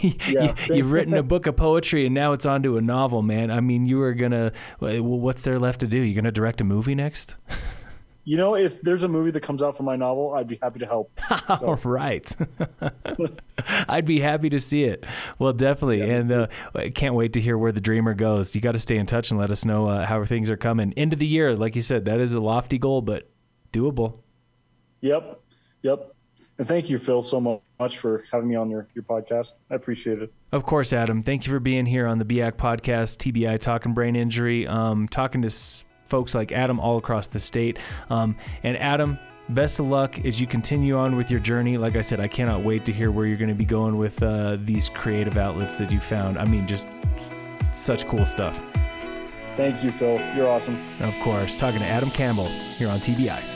[0.00, 3.50] you, have written a book of poetry and now it's on to a novel, man.
[3.50, 4.52] I mean, you are gonna.
[4.78, 5.98] What's there left to do?
[5.98, 7.36] You're gonna direct a movie next?
[8.26, 10.78] You know, if there's a movie that comes out for my novel, I'd be happy
[10.80, 11.10] to help.
[11.46, 11.66] So.
[11.66, 12.34] All right.
[13.88, 15.04] I'd be happy to see it.
[15.38, 15.98] Well, definitely.
[15.98, 16.14] Yeah.
[16.16, 18.54] And uh, I can't wait to hear where the dreamer goes.
[18.54, 20.92] You got to stay in touch and let us know uh, how things are coming.
[20.94, 23.28] End of the year, like you said, that is a lofty goal, but
[23.72, 24.16] doable.
[25.02, 25.40] Yep.
[25.82, 26.14] Yep.
[26.58, 29.54] And thank you, Phil, so much for having me on your, your podcast.
[29.70, 30.32] I appreciate it.
[30.52, 31.22] Of course, Adam.
[31.22, 35.42] Thank you for being here on the BIAC podcast, TBI Talking Brain Injury, um, talking
[35.42, 35.84] to s-
[36.14, 37.76] folks like Adam all across the state.
[38.08, 41.76] Um, and Adam, best of luck as you continue on with your journey.
[41.76, 44.22] Like I said, I cannot wait to hear where you're going to be going with
[44.22, 46.38] uh, these creative outlets that you found.
[46.38, 46.86] I mean, just
[47.72, 48.62] such cool stuff.
[49.56, 50.20] Thank you, Phil.
[50.36, 50.80] You're awesome.
[51.00, 51.56] Of course.
[51.56, 53.53] Talking to Adam Campbell here on TBI.